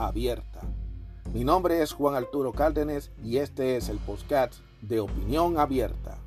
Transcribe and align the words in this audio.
abierta. 0.00 0.60
Mi 1.32 1.44
nombre 1.44 1.82
es 1.82 1.92
Juan 1.92 2.14
Arturo 2.14 2.52
Cárdenas 2.52 3.10
y 3.22 3.36
este 3.36 3.76
es 3.76 3.88
el 3.88 3.98
podcast 3.98 4.54
de 4.80 5.00
Opinión 5.00 5.58
Abierta. 5.58 6.18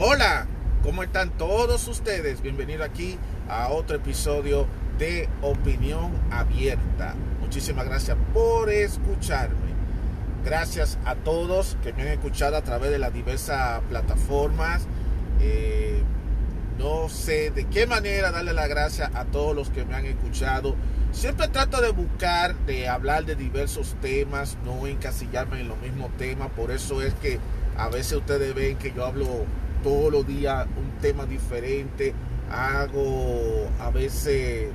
Hola, 0.00 0.46
¿cómo 0.82 1.02
están 1.02 1.36
todos 1.36 1.86
ustedes? 1.88 2.40
Bienvenido 2.40 2.84
aquí 2.84 3.18
a 3.48 3.68
otro 3.70 3.96
episodio 3.96 4.66
de 4.98 5.28
Opinión 5.42 6.10
Abierta. 6.30 7.14
Muchísimas 7.40 7.84
gracias 7.84 8.16
por 8.32 8.70
escucharme. 8.70 9.68
Gracias 10.44 10.98
a 11.04 11.14
todos 11.14 11.76
que 11.82 11.92
me 11.92 12.02
han 12.02 12.08
escuchado 12.08 12.56
a 12.56 12.62
través 12.62 12.90
de 12.90 12.98
las 12.98 13.12
diversas 13.12 13.82
plataformas. 13.90 14.86
Eh, 15.40 16.02
no 16.78 17.08
sé 17.08 17.50
de 17.50 17.64
qué 17.66 17.86
manera 17.86 18.30
darle 18.30 18.52
la 18.52 18.68
gracia 18.68 19.10
a 19.14 19.24
todos 19.24 19.54
los 19.54 19.68
que 19.70 19.84
me 19.84 19.94
han 19.94 20.06
escuchado. 20.06 20.76
Siempre 21.10 21.48
trato 21.48 21.80
de 21.80 21.90
buscar, 21.90 22.54
de 22.66 22.88
hablar 22.88 23.24
de 23.24 23.34
diversos 23.34 23.96
temas, 24.00 24.56
no 24.64 24.86
encasillarme 24.86 25.60
en 25.60 25.68
los 25.68 25.78
mismos 25.78 26.16
temas. 26.16 26.50
Por 26.50 26.70
eso 26.70 27.02
es 27.02 27.14
que 27.14 27.40
a 27.76 27.88
veces 27.88 28.12
ustedes 28.18 28.54
ven 28.54 28.76
que 28.76 28.92
yo 28.92 29.04
hablo 29.04 29.26
todos 29.82 30.12
los 30.12 30.26
días 30.26 30.66
un 30.76 31.00
tema 31.00 31.26
diferente. 31.26 32.14
Hago 32.50 33.68
a 33.80 33.90
veces, 33.90 34.68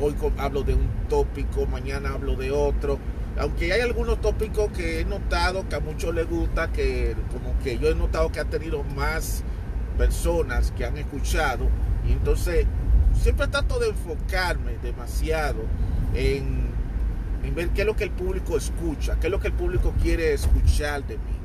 hoy 0.00 0.14
hablo 0.38 0.62
de 0.62 0.74
un 0.74 0.88
tópico, 1.08 1.66
mañana 1.66 2.10
hablo 2.10 2.36
de 2.36 2.52
otro. 2.52 2.98
Aunque 3.38 3.72
hay 3.72 3.80
algunos 3.80 4.20
tópicos 4.20 4.70
que 4.72 5.00
he 5.00 5.04
notado 5.04 5.68
que 5.68 5.74
a 5.74 5.80
muchos 5.80 6.14
les 6.14 6.28
gusta, 6.28 6.70
que 6.70 7.16
como 7.32 7.58
que 7.64 7.78
yo 7.78 7.88
he 7.88 7.94
notado 7.94 8.30
que 8.30 8.40
ha 8.40 8.44
tenido 8.44 8.84
más 8.84 9.42
personas 9.92 10.72
que 10.72 10.84
han 10.84 10.96
escuchado 10.98 11.68
y 12.06 12.12
entonces 12.12 12.66
siempre 13.20 13.46
trato 13.48 13.78
de 13.78 13.90
enfocarme 13.90 14.78
demasiado 14.82 15.64
en, 16.14 16.70
ver 17.54 17.68
qué 17.70 17.82
es 17.82 17.86
lo 17.86 17.96
que 17.96 18.04
el 18.04 18.10
público 18.10 18.56
escucha, 18.56 19.16
qué 19.20 19.26
es 19.26 19.30
lo 19.30 19.40
que 19.40 19.48
el 19.48 19.54
público 19.54 19.94
quiere 20.02 20.32
escuchar 20.32 21.06
de 21.06 21.16
mí, 21.16 21.36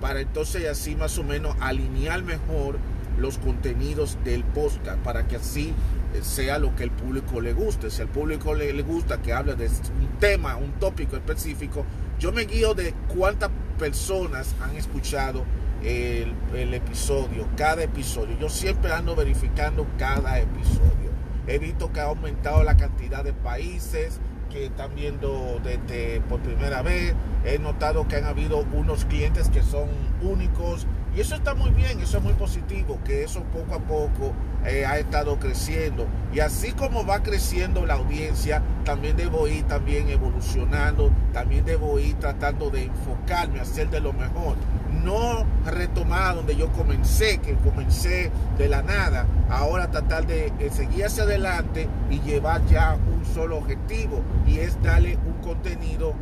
para 0.00 0.20
entonces 0.20 0.66
así 0.68 0.96
más 0.96 1.18
o 1.18 1.24
menos 1.24 1.54
alinear 1.60 2.22
mejor 2.22 2.78
los 3.18 3.38
contenidos 3.38 4.18
del 4.24 4.42
podcast, 4.42 4.98
para 5.00 5.26
que 5.28 5.36
así 5.36 5.74
sea 6.22 6.58
lo 6.58 6.74
que 6.74 6.84
el 6.84 6.90
público 6.90 7.40
le 7.40 7.52
guste. 7.52 7.90
Si 7.90 8.02
al 8.02 8.08
público 8.08 8.54
le 8.54 8.82
gusta 8.82 9.20
que 9.22 9.32
hable 9.32 9.54
de 9.54 9.66
un 9.66 10.18
tema, 10.18 10.56
un 10.56 10.72
tópico 10.72 11.16
específico, 11.16 11.84
yo 12.18 12.32
me 12.32 12.42
guío 12.42 12.74
de 12.74 12.94
cuántas 13.14 13.50
personas 13.78 14.54
han 14.62 14.76
escuchado 14.76 15.44
el, 15.84 16.74
episodio, 16.74 17.46
cada 17.56 17.82
episodio. 17.82 18.36
Yo 18.38 18.48
siempre 18.48 18.92
ando 18.92 19.14
verificando 19.14 19.86
cada 19.98 20.38
episodio. 20.38 21.12
He 21.46 21.58
visto 21.58 21.92
que 21.92 22.00
ha 22.00 22.04
aumentado 22.04 22.62
la 22.64 22.76
cantidad 22.76 23.22
de 23.22 23.32
países 23.32 24.20
que 24.50 24.66
están 24.66 24.94
viendo 24.94 25.60
desde 25.62 26.20
por 26.22 26.40
primera 26.40 26.82
vez. 26.82 27.14
He 27.44 27.58
notado 27.58 28.08
que 28.08 28.16
han 28.16 28.24
habido 28.24 28.64
unos 28.72 29.04
clientes 29.04 29.50
que 29.50 29.62
son 29.62 29.88
únicos 30.22 30.86
y 31.16 31.20
eso 31.20 31.36
está 31.36 31.54
muy 31.54 31.70
bien, 31.70 32.00
eso 32.00 32.18
es 32.18 32.24
muy 32.24 32.32
positivo, 32.32 32.98
que 33.04 33.22
eso 33.22 33.44
poco 33.44 33.76
a 33.76 33.78
poco 33.78 34.32
eh, 34.66 34.84
ha 34.84 34.98
estado 34.98 35.38
creciendo. 35.38 36.08
Y 36.32 36.40
así 36.40 36.72
como 36.72 37.06
va 37.06 37.22
creciendo 37.22 37.86
la 37.86 37.94
audiencia, 37.94 38.62
también 38.84 39.16
debo 39.16 39.46
ir 39.46 39.62
también 39.64 40.08
evolucionando, 40.08 41.12
también 41.32 41.64
debo 41.64 42.00
ir 42.00 42.14
tratando 42.14 42.68
de 42.70 42.86
enfocarme, 42.86 43.60
hacer 43.60 43.90
de 43.90 44.00
lo 44.00 44.12
mejor. 44.12 44.56
No 45.04 45.44
retomar 45.66 46.34
donde 46.34 46.56
yo 46.56 46.72
comencé, 46.72 47.38
que 47.38 47.54
comencé 47.56 48.30
de 48.56 48.68
la 48.68 48.82
nada, 48.82 49.26
ahora 49.50 49.90
tratar 49.90 50.26
de 50.26 50.50
seguir 50.72 51.04
hacia 51.04 51.24
adelante 51.24 51.88
y 52.10 52.20
llevar 52.20 52.64
ya 52.66 52.96
un 53.14 53.24
solo 53.26 53.58
objetivo 53.58 54.22
y 54.46 54.58
es 54.58 54.82
darle 54.82 55.18
un 55.26 55.42
contenido 55.42 56.14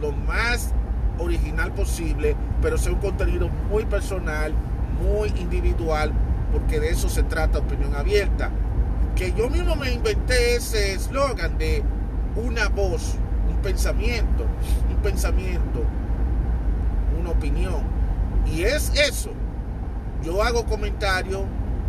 lo 0.00 0.12
más 0.12 0.72
original 1.18 1.72
posible, 1.72 2.36
pero 2.60 2.78
sea 2.78 2.92
un 2.92 3.00
contenido 3.00 3.48
muy 3.70 3.84
personal, 3.84 4.52
muy 5.02 5.28
individual, 5.40 6.12
porque 6.52 6.80
de 6.80 6.90
eso 6.90 7.08
se 7.08 7.22
trata 7.24 7.58
opinión 7.58 7.94
abierta. 7.94 8.50
Que 9.16 9.32
yo 9.32 9.50
mismo 9.50 9.76
me 9.76 9.92
inventé 9.92 10.56
ese 10.56 10.94
eslogan 10.94 11.58
de 11.58 11.82
una 12.36 12.68
voz, 12.68 13.16
un 13.50 13.56
pensamiento, 13.56 14.46
un 14.90 15.02
pensamiento, 15.02 15.82
una 17.20 17.30
opinión. 17.30 18.01
Y 18.46 18.62
es 18.62 18.92
eso. 18.94 19.30
Yo 20.22 20.42
hago 20.42 20.64
comentarios, 20.66 21.42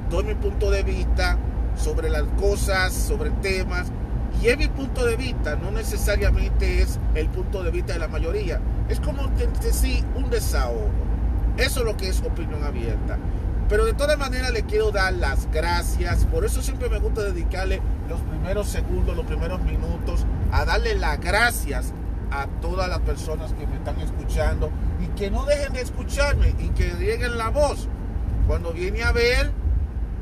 doy 0.09 0.23
mi 0.23 0.35
punto 0.35 0.71
de 0.71 0.83
vista 0.83 1.37
sobre 1.75 2.09
las 2.09 2.23
cosas, 2.39 2.93
sobre 2.93 3.29
temas, 3.29 3.91
y 4.41 4.47
es 4.47 4.57
mi 4.57 4.67
punto 4.67 5.05
de 5.05 5.15
vista, 5.15 5.55
no 5.55 5.71
necesariamente 5.71 6.81
es 6.81 6.99
el 7.15 7.29
punto 7.29 7.63
de 7.63 7.71
vista 7.71 7.93
de 7.93 7.99
la 7.99 8.07
mayoría. 8.07 8.59
Es 8.89 8.99
como 8.99 9.27
decir 9.61 10.03
un 10.15 10.29
desahogo. 10.29 10.89
Eso 11.57 11.81
es 11.81 11.85
lo 11.85 11.95
que 11.95 12.09
es 12.09 12.21
opinión 12.21 12.63
abierta. 12.63 13.17
Pero 13.69 13.85
de 13.85 13.93
todas 13.93 14.17
maneras 14.17 14.51
le 14.51 14.63
quiero 14.63 14.91
dar 14.91 15.13
las 15.13 15.49
gracias. 15.51 16.25
Por 16.25 16.45
eso 16.45 16.61
siempre 16.61 16.89
me 16.89 16.99
gusta 16.99 17.21
dedicarle 17.21 17.81
los 18.09 18.19
primeros 18.21 18.67
segundos, 18.67 19.15
los 19.15 19.25
primeros 19.25 19.61
minutos 19.61 20.25
a 20.51 20.65
darle 20.65 20.95
las 20.95 21.19
gracias 21.19 21.93
a 22.31 22.47
todas 22.61 22.89
las 22.89 22.99
personas 22.99 23.53
que 23.53 23.65
me 23.67 23.75
están 23.75 23.99
escuchando 23.99 24.71
y 25.03 25.07
que 25.15 25.29
no 25.29 25.45
dejen 25.45 25.73
de 25.73 25.81
escucharme 25.81 26.55
y 26.59 26.69
que 26.69 26.91
lleguen 26.99 27.37
la 27.37 27.49
voz. 27.49 27.87
Cuando 28.47 28.73
viene 28.73 29.03
a 29.03 29.11
ver 29.11 29.51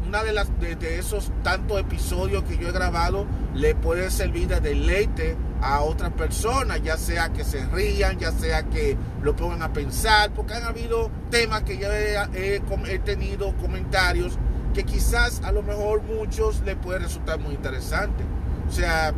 una 0.08 0.24
de 0.24 0.34
las 0.34 0.48
de, 0.60 0.98
esos 0.98 1.32
tantos 1.44 1.80
episodios 1.80 2.44
que 2.44 2.58
yo 2.58 2.70
he 2.70 2.72
grabado 2.72 3.26
le 3.54 3.76
puede 3.76 4.10
servir 4.10 4.48
de 4.48 4.60
deleite 4.60 5.38
a 5.62 5.82
otras 5.82 6.12
personas, 6.12 6.82
ya 6.82 6.98
sea 6.98 7.30
que 7.30 7.44
se 7.44 7.66
rían, 7.68 8.18
ya 8.18 8.32
sea 8.32 8.64
que 8.64 8.98
lo 9.22 9.36
pongan 9.36 9.62
a 9.62 9.74
pensar, 9.74 10.34
porque 10.34 10.56
han 10.56 10.64
habido 10.64 11.12
temas 11.30 11.64
que 11.64 11.78
ya 11.78 11.94
he, 11.94 12.56
he, 12.56 13.00
tenido 13.00 13.56
comentarios 13.58 14.38
que 14.74 14.84
quizás 14.84 15.42
a 15.44 15.52
lo 15.52 15.62
mejor 15.62 16.02
muchos 16.02 16.62
les 16.62 16.76
puede 16.78 17.00
resultar 17.00 17.40
muy 17.40 17.54
interesante. 17.54 18.24
O 18.68 18.72
sea, 18.72 19.14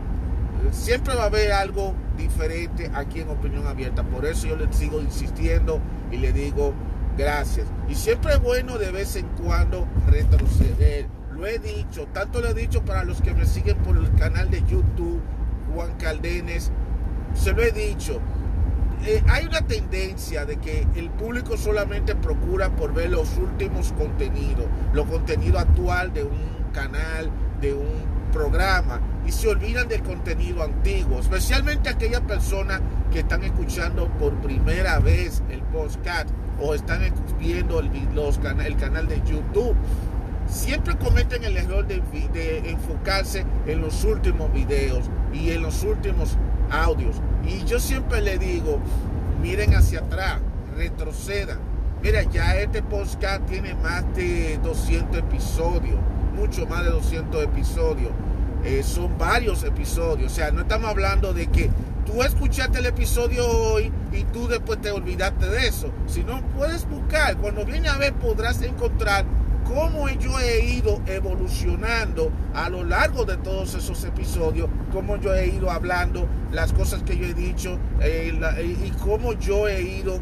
siempre 0.72 1.16
va 1.16 1.24
a 1.24 1.26
haber 1.26 1.52
algo 1.52 1.94
diferente 2.18 2.90
aquí 2.94 3.22
en 3.22 3.30
Opinión 3.30 3.68
Abierta. 3.68 4.04
Por 4.04 4.26
eso 4.26 4.48
yo 4.48 4.56
les 4.56 4.76
sigo 4.76 5.02
insistiendo 5.02 5.80
y 6.12 6.18
le 6.18 6.32
digo 6.32 6.74
gracias. 7.18 7.68
Y 7.90 7.96
siempre 7.96 8.34
es 8.34 8.42
bueno 8.42 8.78
de 8.78 8.92
vez 8.92 9.16
en 9.16 9.28
cuando 9.44 9.88
retroceder. 10.08 11.08
Lo 11.32 11.48
he 11.48 11.60
dicho, 11.60 12.08
tanto 12.14 12.42
lo 12.42 12.50
he 12.50 12.54
dicho 12.54 12.84
para 12.84 13.04
los 13.04 13.22
que 13.22 13.34
me 13.34 13.46
siguen 13.46 13.78
por 13.78 13.98
el 13.98 14.12
canal 14.14 14.50
de 14.50 14.62
YouTube 14.62 15.22
Juan 15.74 15.94
Caldenes, 15.98 16.72
se 17.34 17.52
lo 17.52 17.64
he 17.64 17.72
dicho, 17.72 18.20
eh, 19.06 19.22
hay 19.28 19.46
una 19.46 19.62
tendencia 19.62 20.46
de 20.46 20.58
que 20.58 20.88
el 20.96 21.10
público 21.10 21.58
solamente 21.58 22.16
procura 22.16 22.70
por 22.70 22.94
ver 22.94 23.10
los 23.10 23.38
últimos 23.38 23.92
contenidos, 23.94 24.66
los 24.94 25.08
contenidos 25.08 25.62
actual 25.62 26.14
de 26.14 26.24
un 26.24 26.72
canal, 26.72 27.30
de 27.60 27.74
un 27.74 28.23
programa, 28.34 29.00
y 29.26 29.32
se 29.32 29.48
olvidan 29.48 29.88
del 29.88 30.04
contenido 30.04 30.64
antiguo, 30.64 31.20
especialmente 31.20 31.90
aquellas 31.90 32.22
personas 32.22 32.82
que 33.12 33.20
están 33.20 33.44
escuchando 33.44 34.08
por 34.20 34.34
primera 34.42 35.00
vez 35.00 35.42
el 35.50 35.62
podcast 35.62 36.30
o 36.60 36.74
están 36.74 37.02
viendo 37.40 37.80
el, 37.80 37.90
el 38.66 38.76
canal 38.76 39.08
de 39.08 39.22
YouTube 39.22 39.76
siempre 40.48 40.96
cometen 40.98 41.44
el 41.44 41.58
error 41.58 41.86
de, 41.88 42.02
enfocarse 42.70 43.46
en 43.66 43.82
los 43.82 44.04
últimos 44.04 44.52
videos 44.54 45.10
y 45.34 45.52
en 45.52 45.62
los 45.62 45.84
últimos 45.84 46.38
audios. 46.70 47.22
Y 47.46 47.64
yo 47.66 47.80
siempre 47.80 48.22
le 48.22 48.38
digo, 48.38 48.80
miren 49.42 49.76
hacia 49.76 50.00
atrás, 50.00 50.40
retrocedan. 50.76 51.60
Mira, 52.02 52.24
ya 52.24 52.58
este 52.58 52.84
podcast 52.84 53.46
tiene 53.46 53.74
más 53.76 54.04
de 54.16 54.60
200 54.62 55.20
episodios, 55.20 56.00
mucho 56.34 56.66
más 56.66 56.84
de 56.84 56.92
200 56.92 57.44
episodios. 57.44 58.12
Eh, 58.64 58.82
son 58.84 59.18
varios 59.18 59.64
episodios, 59.64 60.32
o 60.32 60.36
sea, 60.36 60.52
no 60.52 60.62
estamos 60.62 60.90
hablando 60.90 61.34
de 61.34 61.48
que 61.48 61.70
tú 62.06 62.24
escuchaste 62.24 62.80
el 62.80 62.86
episodio 62.86 63.46
hoy 63.46 63.92
y 64.14 64.24
tú 64.26 64.48
después 64.48 64.80
te 64.82 64.92
olvidaste 64.92 65.48
de 65.48 65.68
eso. 65.68 65.92
Si 66.08 66.24
no, 66.24 66.42
puedes 66.56 66.88
buscar, 66.90 67.36
cuando 67.38 67.66
viene 67.66 67.90
a 67.90 67.98
ver 67.98 68.14
podrás 68.14 68.62
encontrar 68.62 69.26
cómo 69.66 70.08
yo 70.10 70.40
he 70.40 70.66
ido 70.66 71.02
evolucionando 71.08 72.32
a 72.54 72.70
lo 72.70 72.84
largo 72.84 73.26
de 73.26 73.38
todos 73.38 73.76
esos 73.76 74.04
episodios, 74.04 74.70
cómo 74.92 75.18
yo 75.18 75.34
he 75.34 75.48
ido 75.48 75.72
hablando, 75.72 76.28
las 76.52 76.74
cosas 76.74 77.04
que 77.04 77.18
yo 77.18 77.26
he 77.26 77.34
dicho 77.34 77.78
eh, 78.02 78.34
y 78.86 78.90
cómo 79.04 79.34
yo 79.34 79.68
he 79.68 79.82
ido 79.82 80.20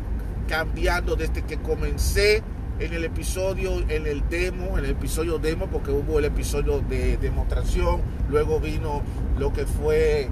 cambiando 0.47 1.15
desde 1.15 1.43
que 1.43 1.57
comencé 1.57 2.43
en 2.81 2.93
el 2.93 3.05
episodio, 3.05 3.79
en 3.89 4.07
el 4.07 4.27
demo, 4.27 4.77
en 4.79 4.85
el 4.85 4.91
episodio 4.91 5.37
demo, 5.37 5.67
porque 5.67 5.91
hubo 5.91 6.17
el 6.17 6.25
episodio 6.25 6.81
de 6.81 7.15
demostración, 7.17 8.01
luego 8.27 8.59
vino 8.59 9.03
lo 9.37 9.53
que 9.53 9.67
fue 9.67 10.29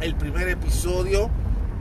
el 0.00 0.14
primer 0.14 0.48
episodio 0.48 1.30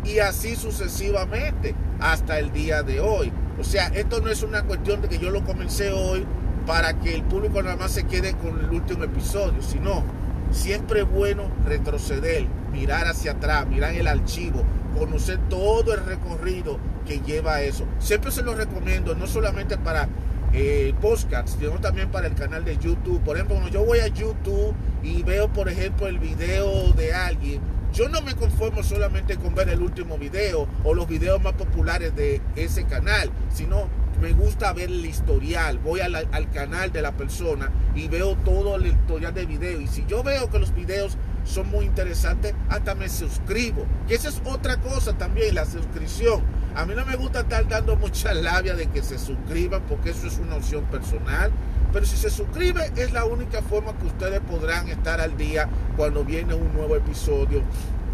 y 0.04 0.18
así 0.18 0.56
sucesivamente 0.56 1.76
hasta 2.00 2.40
el 2.40 2.52
día 2.52 2.82
de 2.82 3.02
hoy. 3.02 3.32
O 3.60 3.64
sea, 3.64 3.88
esto 3.90 4.20
no 4.20 4.32
es 4.32 4.42
una 4.42 4.64
cuestión 4.64 5.02
de 5.02 5.10
que 5.10 5.20
yo 5.20 5.30
lo 5.30 5.44
comencé 5.44 5.92
hoy 5.92 6.26
para 6.66 7.00
que 7.00 7.14
el 7.14 7.24
público 7.24 7.62
nada 7.62 7.76
más 7.76 7.92
se 7.92 8.06
quede 8.06 8.34
con 8.34 8.60
el 8.60 8.72
último 8.72 9.04
episodio, 9.04 9.62
sino 9.62 10.04
siempre 10.50 11.02
es 11.02 11.10
bueno 11.10 11.44
retroceder, 11.66 12.48
mirar 12.72 13.06
hacia 13.06 13.34
atrás, 13.34 13.68
mirar 13.68 13.94
el 13.94 14.08
archivo, 14.08 14.64
conocer 14.98 15.40
todo 15.50 15.94
el 15.94 16.06
recorrido 16.06 16.80
que 17.06 17.20
lleva 17.20 17.62
eso. 17.62 17.86
Siempre 18.00 18.32
se 18.32 18.44
lo 18.44 18.56
recomiendo, 18.56 19.16
no 19.16 19.28
solamente 19.28 19.78
para 19.78 20.08
eh, 20.54 20.94
podcasts, 21.02 21.58
sino 21.60 21.80
también 21.80 22.10
para 22.10 22.28
el 22.28 22.36
canal 22.36 22.66
de 22.66 22.78
YouTube. 22.78 23.22
Por 23.22 23.38
ejemplo, 23.38 23.56
cuando 23.56 23.72
yo 23.72 23.86
voy 23.86 24.00
a 24.00 24.08
YouTube 24.08 24.76
y 25.02 25.24
veo, 25.24 25.48
por 25.52 25.70
ejemplo, 25.70 26.08
el 26.08 26.20
video 26.20 26.92
de 26.94 27.14
alguien, 27.14 27.62
yo 27.94 28.08
no 28.10 28.22
me 28.22 28.36
conformo 28.36 28.84
solamente 28.84 29.38
con 29.38 29.54
ver 29.54 29.70
el 29.70 29.82
último 29.82 30.18
video 30.18 30.68
o 30.84 30.94
los 30.94 31.08
videos 31.08 31.42
más 31.42 31.54
populares 31.54 32.16
de 32.16 32.42
ese 32.56 32.86
canal, 32.86 33.30
sino 33.54 33.88
me 34.22 34.34
gusta 34.34 34.72
ver 34.72 34.90
el 34.90 35.06
historial. 35.06 35.80
Voy 35.80 36.00
al, 36.00 36.16
al 36.16 36.50
canal 36.52 36.92
de 36.92 37.02
la 37.02 37.12
persona 37.12 37.72
y 37.96 38.08
veo 38.08 38.36
todo 38.46 38.76
el 38.76 38.88
historial 38.88 39.34
de 39.34 39.46
video. 39.46 39.82
Y 39.82 39.88
si 39.88 40.06
yo 40.06 40.24
veo 40.24 40.50
que 40.50 40.60
los 40.60 40.74
videos 40.74 41.18
son 41.46 41.70
muy 41.70 41.86
interesantes, 41.86 42.54
hasta 42.70 42.96
me 42.96 43.10
suscribo. 43.10 43.86
Que 44.08 44.16
esa 44.16 44.30
es 44.30 44.42
otra 44.46 44.78
cosa 44.78 45.14
también, 45.18 45.56
la 45.56 45.66
suscripción. 45.66 46.42
A 46.76 46.86
mí 46.86 46.94
no 46.96 47.06
me 47.06 47.16
gusta 47.16 47.42
estar 47.42 47.68
dando 47.68 47.96
mucha 47.96 48.34
labia 48.34 48.76
de 48.76 48.88
que 48.88 49.02
se 49.02 49.18
suscriban 49.20 49.82
porque 49.90 50.12
eso 50.12 50.28
es 50.28 50.38
una 50.38 50.56
opción 50.56 50.86
personal. 50.86 51.52
Pero 51.92 52.06
si 52.06 52.16
se 52.16 52.30
suscribe 52.30 52.92
es 52.96 53.12
la 53.12 53.26
única 53.26 53.62
forma 53.62 53.98
que 53.98 54.06
ustedes 54.06 54.40
podrán 54.42 54.88
estar 54.88 55.20
al 55.20 55.36
día 55.36 55.68
cuando 55.98 56.24
viene 56.24 56.54
un 56.54 56.74
nuevo 56.74 56.96
episodio. 56.96 57.64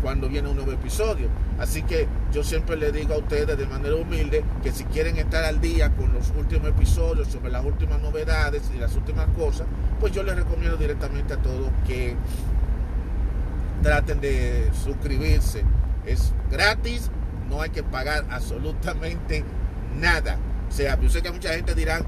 Cuando 0.01 0.29
viene 0.29 0.47
un 0.49 0.55
nuevo 0.55 0.71
episodio. 0.71 1.27
Así 1.59 1.81
que 1.81 2.07
yo 2.31 2.43
siempre 2.43 2.75
le 2.77 2.91
digo 2.91 3.15
a 3.15 3.17
ustedes 3.17 3.57
de 3.57 3.65
manera 3.65 3.95
humilde 3.95 4.43
que 4.61 4.71
si 4.71 4.83
quieren 4.85 5.17
estar 5.17 5.43
al 5.43 5.59
día 5.59 5.91
con 5.95 6.13
los 6.13 6.31
últimos 6.37 6.69
episodios 6.69 7.27
sobre 7.27 7.51
las 7.51 7.65
últimas 7.65 7.99
novedades 7.99 8.69
y 8.75 8.79
las 8.79 8.95
últimas 8.95 9.27
cosas, 9.35 9.65
pues 9.99 10.13
yo 10.13 10.21
les 10.21 10.35
recomiendo 10.35 10.77
directamente 10.77 11.33
a 11.33 11.37
todos 11.37 11.71
que 11.87 12.15
traten 13.81 14.21
de 14.21 14.69
suscribirse. 14.83 15.63
Es 16.05 16.33
gratis, 16.49 17.11
no 17.49 17.61
hay 17.61 17.69
que 17.69 17.83
pagar 17.83 18.25
absolutamente 18.29 19.43
nada. 19.99 20.37
O 20.67 20.71
sea, 20.71 20.99
yo 20.99 21.09
sé 21.09 21.21
que 21.21 21.31
mucha 21.31 21.53
gente 21.53 21.75
dirá, 21.75 22.01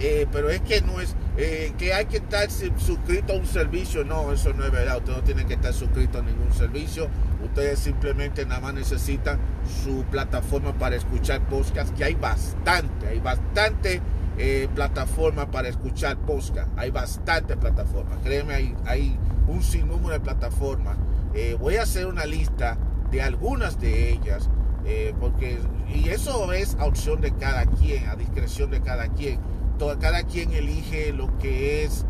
eh, 0.00 0.26
pero 0.32 0.50
es 0.50 0.60
que 0.60 0.80
no 0.80 1.00
es, 1.00 1.14
eh, 1.36 1.72
que 1.78 1.94
hay 1.94 2.06
que 2.06 2.18
estar 2.18 2.48
suscrito 2.50 3.32
a 3.32 3.36
un 3.36 3.46
servicio. 3.46 4.04
No, 4.04 4.32
eso 4.32 4.52
no 4.52 4.64
es 4.64 4.72
verdad. 4.72 4.98
Ustedes 4.98 5.18
no 5.18 5.24
tienen 5.24 5.46
que 5.46 5.54
estar 5.54 5.72
suscritos 5.72 6.20
a 6.20 6.24
ningún 6.24 6.52
servicio. 6.52 7.08
Ustedes 7.44 7.78
simplemente 7.78 8.46
nada 8.46 8.60
más 8.60 8.74
necesitan 8.74 9.38
su 9.84 10.04
plataforma 10.04 10.72
para 10.74 10.96
escuchar 10.96 11.46
podcast, 11.48 11.94
que 11.94 12.04
hay 12.04 12.14
bastante, 12.14 13.06
hay 13.06 13.20
bastante 13.20 14.00
eh, 14.38 14.68
plataforma 14.74 15.50
para 15.50 15.68
escuchar 15.68 16.16
podcast. 16.18 16.68
Hay 16.76 16.90
bastante 16.90 17.56
plataformas. 17.56 18.18
Créeme, 18.24 18.54
hay, 18.54 18.74
hay 18.86 19.18
un 19.46 19.62
sinnúmero 19.62 20.10
de 20.10 20.20
plataformas 20.20 20.96
eh, 21.34 21.56
voy 21.58 21.76
a 21.76 21.82
hacer 21.82 22.06
una 22.06 22.24
lista 22.24 22.78
de 23.10 23.22
algunas 23.22 23.80
de 23.80 24.12
ellas, 24.12 24.48
eh, 24.86 25.14
porque, 25.20 25.58
y 25.92 26.08
eso 26.08 26.52
es 26.52 26.76
a 26.76 26.86
opción 26.86 27.20
de 27.20 27.32
cada 27.32 27.66
quien, 27.66 28.08
a 28.08 28.16
discreción 28.16 28.70
de 28.70 28.80
cada 28.80 29.08
quien. 29.08 29.40
Todo, 29.78 29.98
cada 29.98 30.22
quien 30.22 30.52
elige 30.52 31.12
lo 31.12 31.36
que 31.38 31.84
es 31.84 32.06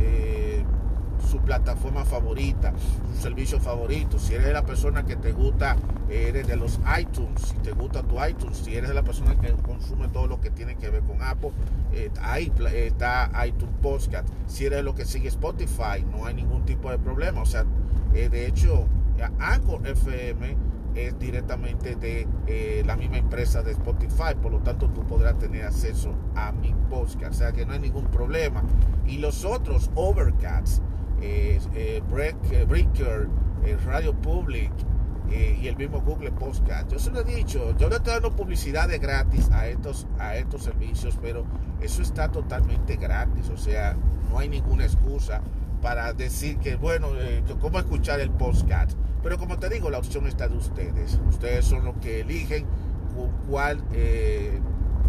eh, 0.00 0.45
su 1.26 1.38
plataforma 1.40 2.04
favorita, 2.04 2.72
su 3.14 3.22
servicio 3.22 3.60
favorito. 3.60 4.18
Si 4.18 4.34
eres 4.34 4.52
la 4.52 4.64
persona 4.64 5.04
que 5.04 5.16
te 5.16 5.32
gusta, 5.32 5.76
eres 6.08 6.46
de 6.46 6.56
los 6.56 6.78
iTunes, 6.98 7.42
si 7.42 7.56
te 7.56 7.72
gusta 7.72 8.02
tu 8.02 8.22
iTunes, 8.24 8.56
si 8.58 8.74
eres 8.76 8.94
la 8.94 9.02
persona 9.02 9.38
que 9.38 9.52
consume 9.52 10.08
todo 10.08 10.26
lo 10.26 10.40
que 10.40 10.50
tiene 10.50 10.76
que 10.76 10.90
ver 10.90 11.02
con 11.02 11.22
Apple, 11.22 11.50
ahí 12.22 12.52
está 12.74 13.30
iTunes 13.46 13.74
Podcast. 13.82 14.28
Si 14.46 14.66
eres 14.66 14.84
lo 14.84 14.94
que 14.94 15.04
sigue 15.04 15.28
Spotify, 15.28 16.04
no 16.10 16.26
hay 16.26 16.34
ningún 16.34 16.64
tipo 16.64 16.90
de 16.90 16.98
problema. 16.98 17.42
O 17.42 17.46
sea, 17.46 17.64
eh, 18.14 18.28
de 18.28 18.46
hecho, 18.46 18.86
Anchor 19.38 19.86
FM 19.86 20.56
es 20.94 21.18
directamente 21.18 21.94
de 21.96 22.26
eh, 22.46 22.82
la 22.86 22.96
misma 22.96 23.18
empresa 23.18 23.62
de 23.62 23.72
Spotify, 23.72 24.34
por 24.40 24.52
lo 24.52 24.60
tanto 24.60 24.88
tú 24.88 25.04
podrás 25.06 25.38
tener 25.38 25.64
acceso 25.64 26.14
a 26.34 26.52
mi 26.52 26.74
podcast, 26.88 27.32
o 27.32 27.34
sea 27.34 27.52
que 27.52 27.66
no 27.66 27.72
hay 27.72 27.80
ningún 27.80 28.06
problema. 28.06 28.62
Y 29.06 29.18
los 29.18 29.44
otros, 29.44 29.90
Overcast, 29.94 30.82
eh, 31.74 32.02
Breaker, 32.08 33.28
Radio 33.84 34.14
Public 34.14 34.72
y 35.28 35.66
el 35.66 35.76
mismo 35.76 36.00
Google 36.00 36.30
Podcast. 36.30 36.90
Yo 36.90 36.98
se 36.98 37.10
lo 37.10 37.20
he 37.20 37.24
dicho, 37.24 37.76
yo 37.76 37.88
le 37.88 37.96
estoy 37.96 38.12
dando 38.14 38.30
publicidad 38.36 38.88
de 38.88 38.98
gratis 38.98 39.50
a 39.50 39.66
estos, 39.66 40.06
a 40.18 40.36
estos 40.36 40.62
servicios, 40.62 41.18
pero 41.20 41.44
eso 41.80 42.00
está 42.00 42.30
totalmente 42.30 42.96
gratis, 42.96 43.50
o 43.50 43.56
sea, 43.56 43.96
no 44.30 44.38
hay 44.38 44.48
ninguna 44.48 44.84
excusa 44.84 45.42
para 45.82 46.12
decir 46.12 46.58
que, 46.58 46.76
bueno, 46.76 47.08
eh, 47.18 47.42
cómo 47.60 47.78
escuchar 47.78 48.20
el 48.20 48.30
podcast. 48.30 48.96
Pero 49.22 49.38
como 49.38 49.58
te 49.58 49.68
digo, 49.68 49.90
la 49.90 49.98
opción 49.98 50.26
está 50.26 50.48
de 50.48 50.56
ustedes. 50.56 51.20
Ustedes 51.28 51.64
son 51.64 51.84
los 51.84 51.96
que 51.96 52.20
eligen 52.20 52.64
con 53.14 53.30
cuál 53.48 53.82
eh, 53.92 54.60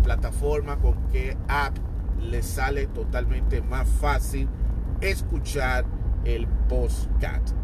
plataforma, 0.04 0.78
con 0.78 0.96
qué 1.12 1.38
app 1.48 1.76
les 2.22 2.46
sale 2.46 2.88
totalmente 2.88 3.62
más 3.62 3.88
fácil 3.88 4.48
escuchar 5.02 5.86
el 6.28 6.48
podcast. 6.70 7.56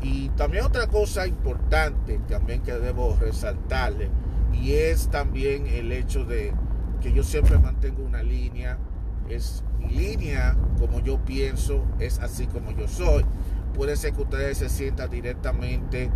Y 0.00 0.28
también 0.30 0.64
otra 0.64 0.86
cosa 0.86 1.26
importante 1.26 2.20
también 2.28 2.62
que 2.62 2.72
debo 2.72 3.16
resaltarle 3.20 4.10
y 4.52 4.72
es 4.72 5.08
también 5.08 5.66
el 5.66 5.92
hecho 5.92 6.24
de 6.24 6.52
que 7.00 7.12
yo 7.12 7.22
siempre 7.22 7.58
mantengo 7.58 8.02
una 8.02 8.22
línea 8.22 8.78
es 9.28 9.64
mi 9.78 9.88
línea, 9.88 10.56
como 10.78 11.00
yo 11.00 11.18
pienso, 11.24 11.84
es 11.98 12.18
así 12.18 12.46
como 12.46 12.70
yo 12.72 12.88
soy. 12.88 13.24
Puede 13.74 13.96
ser 13.96 14.12
que 14.12 14.22
ustedes 14.22 14.58
se 14.58 14.68
sientan 14.68 15.10
directamente, 15.10 16.10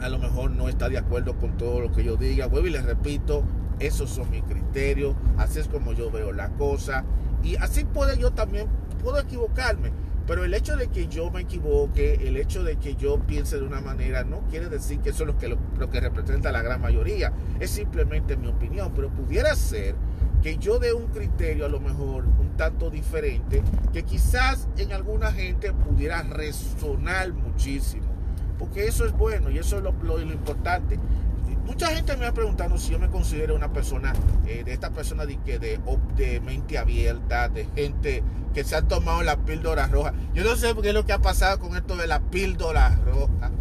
a 0.00 0.08
lo 0.08 0.18
mejor 0.18 0.50
no 0.50 0.68
está 0.68 0.88
de 0.88 0.98
acuerdo 0.98 1.36
con 1.36 1.56
todo 1.56 1.80
lo 1.80 1.92
que 1.92 2.02
yo 2.02 2.16
diga. 2.16 2.46
Vuelvo 2.46 2.68
y 2.68 2.70
les 2.70 2.84
repito, 2.84 3.44
esos 3.78 4.10
son 4.10 4.30
mis 4.30 4.42
criterios, 4.42 5.14
así 5.36 5.60
es 5.60 5.68
como 5.68 5.92
yo 5.92 6.10
veo 6.10 6.32
la 6.32 6.48
cosa. 6.50 7.04
Y 7.42 7.56
así 7.56 7.84
puedo 7.84 8.14
yo 8.14 8.30
también, 8.30 8.66
puedo 9.02 9.18
equivocarme. 9.18 9.90
Pero 10.30 10.44
el 10.44 10.54
hecho 10.54 10.76
de 10.76 10.86
que 10.86 11.08
yo 11.08 11.28
me 11.32 11.40
equivoque, 11.40 12.14
el 12.22 12.36
hecho 12.36 12.62
de 12.62 12.76
que 12.76 12.94
yo 12.94 13.18
piense 13.18 13.58
de 13.58 13.64
una 13.64 13.80
manera, 13.80 14.22
no 14.22 14.42
quiere 14.48 14.68
decir 14.68 15.00
que 15.00 15.10
eso 15.10 15.24
es 15.24 15.26
lo 15.26 15.36
que, 15.36 15.48
lo 15.48 15.90
que 15.90 15.98
representa 15.98 16.52
la 16.52 16.62
gran 16.62 16.80
mayoría. 16.80 17.32
Es 17.58 17.72
simplemente 17.72 18.36
mi 18.36 18.46
opinión. 18.46 18.92
Pero 18.94 19.10
pudiera 19.10 19.56
ser 19.56 19.96
que 20.40 20.56
yo 20.56 20.78
dé 20.78 20.92
un 20.92 21.08
criterio 21.08 21.66
a 21.66 21.68
lo 21.68 21.80
mejor 21.80 22.26
un 22.26 22.56
tanto 22.56 22.90
diferente, 22.90 23.60
que 23.92 24.04
quizás 24.04 24.68
en 24.76 24.92
alguna 24.92 25.32
gente 25.32 25.72
pudiera 25.72 26.22
resonar 26.22 27.32
muchísimo, 27.32 28.06
porque 28.56 28.86
eso 28.86 29.04
es 29.06 29.12
bueno 29.12 29.50
y 29.50 29.58
eso 29.58 29.78
es 29.78 29.82
lo, 29.82 30.20
importante. 30.20 31.00
Mucha 31.70 31.94
gente 31.94 32.16
me 32.16 32.26
ha 32.26 32.34
preguntado 32.34 32.76
si 32.78 32.90
yo 32.90 32.98
me 32.98 33.08
considero 33.08 33.54
una 33.54 33.72
persona, 33.72 34.12
eh, 34.44 34.64
de 34.64 34.72
esta 34.72 34.90
persona 34.90 35.24
de, 35.24 35.36
de, 35.36 35.78
de 36.16 36.40
mente 36.40 36.76
abierta, 36.78 37.48
de 37.48 37.64
gente 37.76 38.24
que 38.52 38.64
se 38.64 38.74
ha 38.74 38.82
tomado 38.82 39.22
la 39.22 39.36
píldora 39.36 39.86
roja. 39.86 40.12
Yo 40.34 40.42
no 40.42 40.56
sé 40.56 40.74
qué 40.82 40.88
es 40.88 40.94
lo 40.94 41.06
que 41.06 41.12
ha 41.12 41.20
pasado 41.20 41.60
con 41.60 41.76
esto 41.76 41.96
de 41.96 42.08
la 42.08 42.18
píldora 42.18 42.98
roja. 43.06 43.52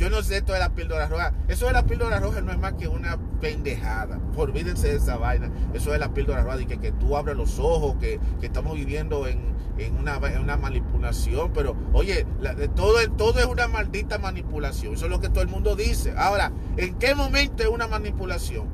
Yo 0.00 0.08
no 0.08 0.22
sé 0.22 0.40
de 0.40 0.58
la 0.58 0.70
píldora 0.70 1.08
roja. 1.08 1.34
Eso 1.46 1.66
de 1.66 1.74
la 1.74 1.82
píldora 1.82 2.18
roja 2.20 2.40
no 2.40 2.52
es 2.52 2.58
más 2.58 2.72
que 2.72 2.88
una 2.88 3.18
pendejada. 3.38 4.18
Olvídense 4.34 4.88
de 4.88 4.96
esa 4.96 5.18
vaina. 5.18 5.50
Eso 5.74 5.92
de 5.92 5.98
la 5.98 6.14
píldora 6.14 6.42
roja. 6.42 6.62
Y 6.62 6.64
que, 6.64 6.78
que 6.78 6.90
tú 6.90 7.18
abres 7.18 7.36
los 7.36 7.58
ojos, 7.58 7.96
que, 8.00 8.18
estamos 8.40 8.76
viviendo 8.76 9.28
en, 9.28 9.54
una, 9.98 10.16
una, 10.16 10.56
manipulación. 10.56 11.52
Pero, 11.52 11.76
oye, 11.92 12.26
todo, 12.74 12.94
todo 13.18 13.40
es 13.40 13.44
una 13.44 13.68
maldita 13.68 14.16
manipulación. 14.16 14.94
Eso 14.94 15.04
es 15.04 15.10
lo 15.10 15.20
que 15.20 15.28
todo 15.28 15.42
el 15.42 15.48
mundo 15.48 15.76
dice. 15.76 16.14
Ahora, 16.16 16.50
¿en 16.78 16.94
qué 16.94 17.14
momento 17.14 17.62
es 17.62 17.68
una 17.68 17.86
manipulación? 17.86 18.68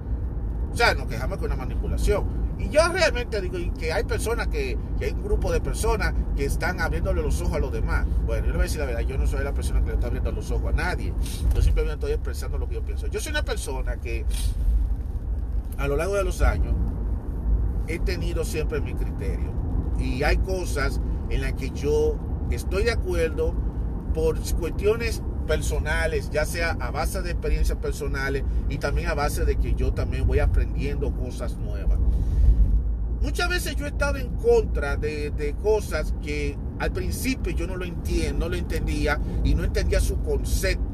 O 0.73 0.76
sea, 0.76 0.95
nos 0.95 1.09
quejamos 1.09 1.38
que 1.38 1.47
es 1.47 1.50
una 1.50 1.56
manipulación. 1.56 2.46
Y 2.59 2.71
yo 2.71 2.81
realmente 2.89 3.41
digo 3.41 3.59
que 3.79 3.93
hay 3.93 4.05
personas 4.05 4.49
que, 4.49 4.79
hay 5.01 5.11
un 5.11 5.23
grupo 5.23 5.53
de 5.53 5.61
personas 5.61 6.15
que 6.37 6.47
están 6.47 6.81
abriéndole 6.81 7.23
los 7.23 7.41
ojos 7.43 7.55
a 7.55 7.59
los 7.59 7.73
demás. 7.73 8.07
Bueno, 8.25 8.47
yo 8.47 8.53
le 8.53 8.59
voy 8.59 8.61
a 8.61 8.63
decir 8.65 8.81
la 8.81 8.87
verdad, 8.87 9.01
yo 9.03 9.19
no 9.19 9.27
soy 9.27 9.45
la 9.45 9.53
persona 9.53 9.81
que 9.81 9.89
le 9.89 9.95
está 9.95 10.07
abriendo 10.07 10.33
los 10.33 10.51
ojos 10.51 10.73
a 10.73 10.77
nadie. 10.77 11.13
Yo 11.55 11.63
simplemente 11.63 11.95
estoy 11.95 12.13
expresando 12.13 12.59
lo 12.59 12.69
que 12.69 12.77
yo 12.77 12.83
pienso. 12.83 13.07
Yo 13.09 13.21
soy 13.21 13.31
una 13.31 13.45
persona 13.45 13.97
que 13.97 14.25
a 15.77 15.87
lo 15.87 15.97
largo 15.97 16.15
de 16.15 16.25
los 16.25 16.41
años 16.41 16.75
he 17.89 17.99
tenido 17.99 18.45
siempre 18.45 18.81
mi 18.81 18.95
criterio. 18.95 19.53
Y 19.99 20.23
hay 20.23 20.39
cosas 20.39 21.01
en 21.31 21.43
las 21.43 21.53
que 21.55 21.71
yo 21.71 22.19
estoy 22.51 22.85
de 22.85 22.93
acuerdo 22.93 23.55
por 24.15 24.39
cuestiones 24.55 25.23
personales, 25.47 26.31
ya 26.31 26.45
sea 26.45 26.77
a 26.81 26.91
base 26.91 27.23
de 27.23 27.31
experiencias 27.31 27.79
personales 27.79 28.45
y 28.69 28.79
también 28.79 29.09
a 29.09 29.15
base 29.15 29.45
de 29.45 29.57
que 29.57 29.75
yo 29.75 29.93
también 29.93 30.27
voy 30.27 30.41
aprendiendo 30.41 31.15
cosas 31.15 31.57
nuevas. 31.57 31.99
Muchas 33.20 33.49
veces 33.49 33.76
yo 33.76 33.87
he 33.87 33.88
estado 33.88 34.18
en 34.18 34.28
contra 34.37 34.96
de, 34.96 35.30
de 35.30 35.54
cosas 35.54 36.14
que 36.23 36.56
al 36.78 36.92
principio 36.92 37.52
yo 37.52 37.66
no 37.66 37.76
lo 37.76 37.85
entiendo, 37.85 38.46
no 38.46 38.49
lo 38.50 38.56
entendía 38.56 39.18
y 39.44 39.54
no 39.54 39.64
entendía 39.64 40.00
su 40.00 40.20
concepto. 40.23 40.86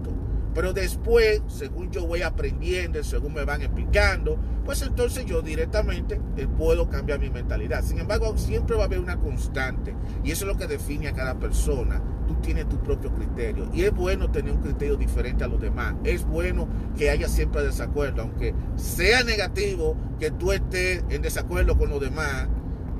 Pero 0.54 0.72
después, 0.72 1.42
según 1.48 1.90
yo 1.90 2.06
voy 2.06 2.22
aprendiendo, 2.22 3.02
según 3.02 3.34
me 3.34 3.44
van 3.44 3.62
explicando, 3.62 4.38
pues 4.64 4.82
entonces 4.82 5.24
yo 5.24 5.42
directamente 5.42 6.20
eh, 6.36 6.46
puedo 6.46 6.88
cambiar 6.88 7.18
mi 7.20 7.30
mentalidad. 7.30 7.82
Sin 7.82 7.98
embargo, 7.98 8.36
siempre 8.36 8.76
va 8.76 8.82
a 8.82 8.86
haber 8.86 9.00
una 9.00 9.18
constante 9.18 9.94
y 10.22 10.30
eso 10.30 10.44
es 10.44 10.52
lo 10.52 10.58
que 10.58 10.66
define 10.66 11.08
a 11.08 11.12
cada 11.12 11.38
persona. 11.38 12.02
Tú 12.28 12.34
tienes 12.36 12.68
tu 12.68 12.78
propio 12.78 13.12
criterio 13.12 13.68
y 13.72 13.82
es 13.82 13.92
bueno 13.92 14.30
tener 14.30 14.52
un 14.52 14.60
criterio 14.60 14.96
diferente 14.96 15.44
a 15.44 15.48
los 15.48 15.60
demás. 15.60 15.94
Es 16.04 16.24
bueno 16.24 16.68
que 16.96 17.10
haya 17.10 17.28
siempre 17.28 17.62
desacuerdo, 17.62 18.22
aunque 18.22 18.54
sea 18.76 19.24
negativo 19.24 19.96
que 20.20 20.30
tú 20.30 20.52
estés 20.52 21.02
en 21.08 21.22
desacuerdo 21.22 21.76
con 21.76 21.90
los 21.90 22.00
demás 22.00 22.48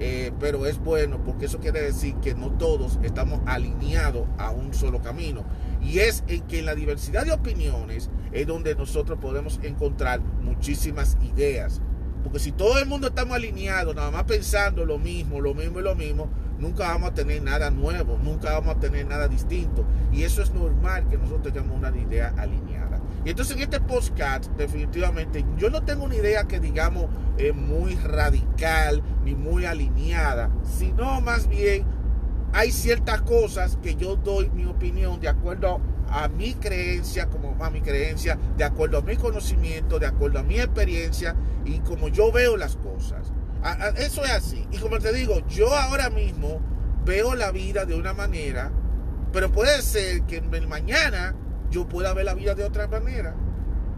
eh, 0.04 0.32
pero 0.40 0.66
es 0.66 0.80
bueno 0.80 1.23
porque 1.25 1.47
eso 1.47 1.61
quiere 1.61 1.80
decir 1.80 2.16
que 2.16 2.35
no 2.35 2.50
todos 2.50 2.99
estamos 3.04 3.40
alineados 3.47 4.26
a 4.37 4.50
un 4.50 4.75
solo 4.75 5.00
camino. 5.00 5.44
Y 5.82 5.98
es 5.98 6.22
en 6.28 6.42
que 6.42 6.60
en 6.60 6.66
la 6.66 6.74
diversidad 6.74 7.24
de 7.24 7.32
opiniones 7.32 8.10
es 8.32 8.46
donde 8.46 8.74
nosotros 8.74 9.18
podemos 9.20 9.60
encontrar 9.62 10.20
muchísimas 10.20 11.16
ideas. 11.22 11.80
Porque 12.22 12.38
si 12.38 12.52
todo 12.52 12.78
el 12.78 12.86
mundo 12.86 13.08
estamos 13.08 13.34
alineados, 13.34 13.94
nada 13.94 14.10
más 14.10 14.24
pensando 14.24 14.84
lo 14.84 14.98
mismo, 14.98 15.40
lo 15.40 15.54
mismo 15.54 15.80
y 15.80 15.82
lo 15.82 15.94
mismo, 15.94 16.28
nunca 16.58 16.88
vamos 16.88 17.10
a 17.10 17.14
tener 17.14 17.42
nada 17.42 17.70
nuevo, 17.70 18.18
nunca 18.22 18.52
vamos 18.52 18.76
a 18.76 18.80
tener 18.80 19.06
nada 19.06 19.26
distinto. 19.26 19.84
Y 20.12 20.22
eso 20.22 20.42
es 20.42 20.52
normal 20.52 21.08
que 21.08 21.18
nosotros 21.18 21.52
tengamos 21.52 21.76
una 21.76 21.96
idea 21.96 22.32
alineada. 22.38 23.00
Y 23.24 23.30
entonces 23.30 23.56
en 23.56 23.62
este 23.62 23.80
podcast, 23.80 24.46
definitivamente, 24.56 25.44
yo 25.56 25.70
no 25.70 25.82
tengo 25.82 26.04
una 26.04 26.14
idea 26.14 26.44
que 26.44 26.60
digamos 26.60 27.06
eh, 27.38 27.52
muy 27.52 27.96
radical 27.96 29.02
ni 29.24 29.34
muy 29.34 29.64
alineada, 29.64 30.50
sino 30.64 31.20
más 31.20 31.48
bien 31.48 31.84
hay 32.52 32.71
ciertas 32.71 33.23
cosas 33.23 33.78
que 33.82 33.94
yo 33.94 34.16
doy 34.16 34.50
mi 34.50 34.66
opinión 34.66 35.21
de 35.21 35.28
acuerdo 35.28 35.80
a 36.09 36.28
mi 36.28 36.54
creencia, 36.54 37.28
como 37.28 37.56
a 37.64 37.71
mi 37.71 37.80
creencia, 37.80 38.38
de 38.56 38.64
acuerdo 38.64 38.99
a 38.99 39.02
mi 39.02 39.16
conocimiento, 39.16 39.99
de 39.99 40.06
acuerdo 40.06 40.38
a 40.38 40.42
mi 40.42 40.61
experiencia 40.61 41.35
y 41.64 41.78
como 41.80 42.09
yo 42.09 42.30
veo 42.30 42.56
las 42.56 42.76
cosas. 42.76 43.32
Eso 43.97 44.25
es 44.25 44.30
así. 44.30 44.66
Y 44.71 44.78
como 44.78 44.99
te 44.99 45.12
digo, 45.12 45.47
yo 45.49 45.75
ahora 45.75 46.11
mismo 46.11 46.61
veo 47.04 47.35
la 47.35 47.50
vida 47.50 47.87
de 47.87 47.94
una 47.94 48.12
manera, 48.12 48.71
pero 49.32 49.50
puede 49.50 49.80
ser 49.80 50.23
que 50.25 50.42
mañana 50.42 51.35
yo 51.71 51.88
pueda 51.88 52.12
ver 52.12 52.26
la 52.26 52.35
vida 52.35 52.54
de 52.54 52.64
otra 52.64 52.87
manera. 52.88 53.35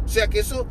O 0.04 0.08
sea 0.08 0.28
que 0.28 0.38
eso 0.38 0.66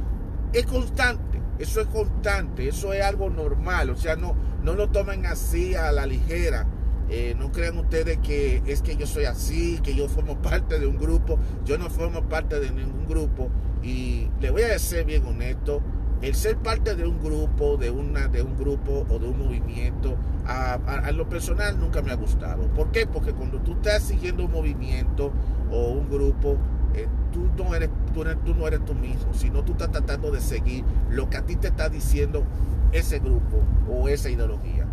es 0.54 0.66
constante, 0.66 1.42
eso 1.60 1.82
es 1.82 1.88
constante, 1.88 2.70
eso 2.70 2.94
es 2.94 3.04
algo 3.04 3.30
normal. 3.30 3.90
O 3.90 3.98
sea, 3.98 4.16
no, 4.16 4.36
no 4.64 4.74
lo 4.74 4.90
tomen 4.90 5.26
así 5.26 5.76
a 5.76 5.92
la 5.92 6.06
ligera. 6.06 6.66
Eh, 7.16 7.36
no 7.38 7.52
crean 7.52 7.78
ustedes 7.78 8.18
que 8.18 8.64
es 8.66 8.82
que 8.82 8.96
yo 8.96 9.06
soy 9.06 9.26
así, 9.26 9.80
que 9.84 9.94
yo 9.94 10.10
formo 10.10 10.42
parte 10.42 10.80
de 10.80 10.88
un 10.88 10.98
grupo. 10.98 11.38
Yo 11.64 11.78
no 11.78 11.92
formo 11.92 12.24
parte 12.24 12.60
de 12.60 12.72
ningún 12.72 13.06
grupo. 13.06 13.52
Y 13.84 14.30
le 14.42 14.50
voy 14.50 14.64
a 14.64 14.80
ser 14.80 15.06
bien 15.06 15.24
honesto, 15.24 15.84
el 16.24 16.34
ser 16.34 16.58
parte 16.58 16.96
de 16.96 17.06
un 17.06 17.22
grupo, 17.22 17.78
de, 17.78 17.92
una, 17.92 18.30
de 18.30 18.42
un 18.42 18.58
grupo 18.58 19.06
o 19.08 19.20
de 19.20 19.28
un 19.28 19.38
movimiento, 19.38 20.18
a, 20.48 21.12
lo 21.12 21.30
personal 21.30 21.80
nunca 21.80 22.02
me 22.02 22.12
ha 22.12 22.16
gustado. 22.16 22.64
¿Por 22.70 22.90
qué? 22.92 23.06
Porque 23.06 23.32
cuando 23.32 23.60
tú 23.60 23.74
estás 23.74 24.02
siguiendo 24.02 24.46
un 24.46 24.52
movimiento 24.52 25.32
o 25.70 25.90
un 25.92 26.10
grupo, 26.10 26.58
eh, 26.96 27.08
tú, 27.32 27.48
no 27.64 27.76
eres, 27.76 27.92
tú, 28.12 28.24
tú 28.44 28.56
no 28.56 28.68
eres 28.68 28.84
tú 28.86 28.96
mismo, 28.96 29.36
sino 29.36 29.64
tú 29.64 29.74
estás 29.74 29.92
tratando 29.92 30.32
de 30.32 30.42
seguir 30.42 30.84
lo 31.12 31.30
que 31.30 31.38
a 31.38 31.46
ti 31.46 31.58
te 31.58 31.68
está 31.68 31.90
diciendo 31.90 32.44
ese 32.92 33.20
grupo 33.20 33.62
o 33.88 34.08
esa 34.08 34.32
ideología. 34.32 34.88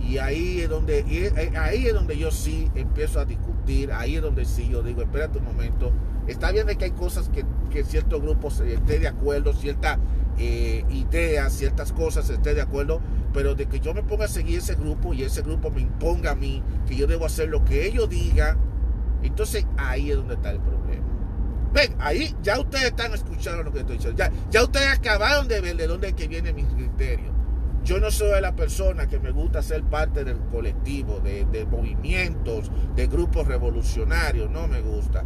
Y 0.00 0.18
ahí 0.18 0.60
es 0.60 0.68
donde, 0.68 1.00
eh, 1.00 1.52
ahí 1.58 1.86
es 1.86 1.94
donde 1.94 2.16
yo 2.16 2.30
sí 2.30 2.70
empiezo 2.74 3.20
a 3.20 3.24
discutir, 3.24 3.92
ahí 3.92 4.16
es 4.16 4.22
donde 4.22 4.44
sí 4.44 4.68
yo 4.70 4.82
digo, 4.82 5.02
espérate 5.02 5.38
un 5.38 5.44
momento, 5.44 5.92
está 6.26 6.52
bien 6.52 6.66
de 6.66 6.76
que 6.76 6.86
hay 6.86 6.90
cosas 6.92 7.28
que, 7.28 7.44
que 7.70 7.84
ciertos 7.84 8.20
grupos 8.22 8.60
esté 8.60 8.98
de 8.98 9.08
acuerdo, 9.08 9.52
ciertas 9.52 9.98
eh, 10.38 10.84
ideas, 10.90 11.52
ciertas 11.52 11.92
cosas 11.92 12.28
esté 12.30 12.54
de 12.54 12.60
acuerdo, 12.60 13.00
pero 13.32 13.54
de 13.54 13.66
que 13.66 13.80
yo 13.80 13.94
me 13.94 14.02
ponga 14.02 14.26
a 14.26 14.28
seguir 14.28 14.58
ese 14.58 14.74
grupo 14.74 15.14
y 15.14 15.22
ese 15.22 15.42
grupo 15.42 15.70
me 15.70 15.80
imponga 15.80 16.32
a 16.32 16.34
mí 16.34 16.62
que 16.86 16.94
yo 16.94 17.06
debo 17.06 17.26
hacer 17.26 17.48
lo 17.48 17.64
que 17.64 17.86
ellos 17.86 18.08
digan, 18.08 18.58
entonces 19.22 19.66
ahí 19.76 20.10
es 20.10 20.16
donde 20.16 20.34
está 20.34 20.50
el 20.50 20.60
problema. 20.60 21.04
Ven, 21.72 21.94
ahí 21.98 22.34
ya 22.42 22.58
ustedes 22.58 22.86
están 22.86 23.12
escuchando 23.12 23.62
lo 23.62 23.72
que 23.72 23.80
estoy 23.80 23.96
diciendo. 23.96 24.16
Ya, 24.16 24.32
ya 24.50 24.62
ustedes 24.62 24.88
acabaron 24.88 25.48
de 25.48 25.60
ver 25.60 25.76
de 25.76 25.86
dónde 25.86 26.08
es 26.08 26.14
que 26.14 26.28
viene 26.28 26.52
mi 26.52 26.64
criterio. 26.64 27.35
Yo 27.86 28.00
no 28.00 28.10
soy 28.10 28.40
la 28.40 28.56
persona 28.56 29.06
que 29.06 29.20
me 29.20 29.30
gusta 29.30 29.62
ser 29.62 29.84
parte 29.84 30.24
del 30.24 30.40
colectivo, 30.50 31.20
de, 31.20 31.66
movimientos, 31.70 32.68
de 32.96 33.06
grupos 33.06 33.46
revolucionarios, 33.46 34.50
no 34.50 34.66
me 34.66 34.80
gusta. 34.80 35.22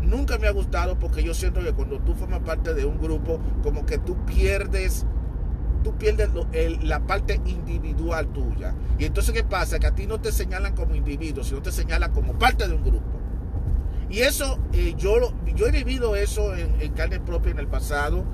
Nunca 0.00 0.38
me 0.38 0.46
ha 0.46 0.52
gustado 0.52 0.98
porque 0.98 1.22
yo 1.22 1.34
siento 1.34 1.60
que 1.60 1.74
cuando 1.74 2.00
tú 2.00 2.14
formas 2.14 2.40
parte 2.40 2.72
de 2.72 2.86
un 2.86 2.98
grupo, 2.98 3.38
como 3.62 3.84
que 3.84 3.98
tú 3.98 4.16
pierdes, 4.24 5.04
tú 5.84 5.98
pierdes 5.98 6.30
la 6.82 7.00
parte 7.00 7.42
individual 7.44 8.28
tuya. 8.28 8.74
Y 8.98 9.04
entonces, 9.04 9.34
¿qué 9.34 9.44
pasa? 9.44 9.78
Que 9.78 9.88
a 9.88 9.94
ti 9.94 10.06
no 10.06 10.18
te 10.18 10.32
señalan 10.32 10.74
como 10.74 10.94
individuo, 10.94 11.44
sino 11.44 11.60
te 11.60 11.72
señalan 11.72 12.10
como 12.12 12.38
parte 12.38 12.66
de 12.68 12.74
un 12.74 12.84
grupo. 12.84 13.20
Y 14.08 14.20
eso, 14.20 14.58
eh, 14.72 14.94
yo, 14.96 15.34
yo 15.54 15.66
he 15.66 15.72
vivido 15.72 16.16
eso 16.16 16.56
en 16.56 16.90
carne 16.94 17.20
propia 17.20 17.50
en 17.50 17.58
el 17.58 17.68
pasado, 17.68 18.24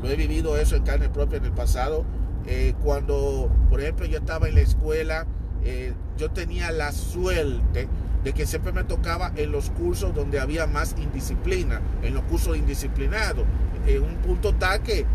lo 0.00 0.08
he 0.08 0.14
vivido 0.14 0.56
eso 0.56 0.76
en 0.76 0.84
carne 0.84 1.08
propia 1.08 1.38
en 1.38 1.46
el 1.46 1.52
pasado 1.52 2.04
eh, 2.46 2.74
cuando, 2.82 3.50
por 3.68 3.80
ejemplo, 3.80 4.06
yo 4.06 4.18
estaba 4.18 4.48
en 4.48 4.54
la 4.54 4.60
escuela, 4.60 5.26
eh, 5.64 5.94
yo 6.16 6.30
tenía 6.30 6.70
la 6.70 6.92
suerte 6.92 7.88
de 8.22 8.32
que 8.32 8.46
siempre 8.46 8.72
me 8.72 8.84
tocaba 8.84 9.32
en 9.36 9.52
los 9.52 9.70
cursos 9.70 10.14
donde 10.14 10.40
había 10.40 10.66
más 10.66 10.94
indisciplina, 10.98 11.80
en 12.02 12.14
los 12.14 12.24
cursos 12.24 12.56
indisciplinados. 12.56 13.44
En 13.86 14.02
un 14.02 14.16
punto 14.16 14.54
tal 14.54 14.82
que 14.82 15.06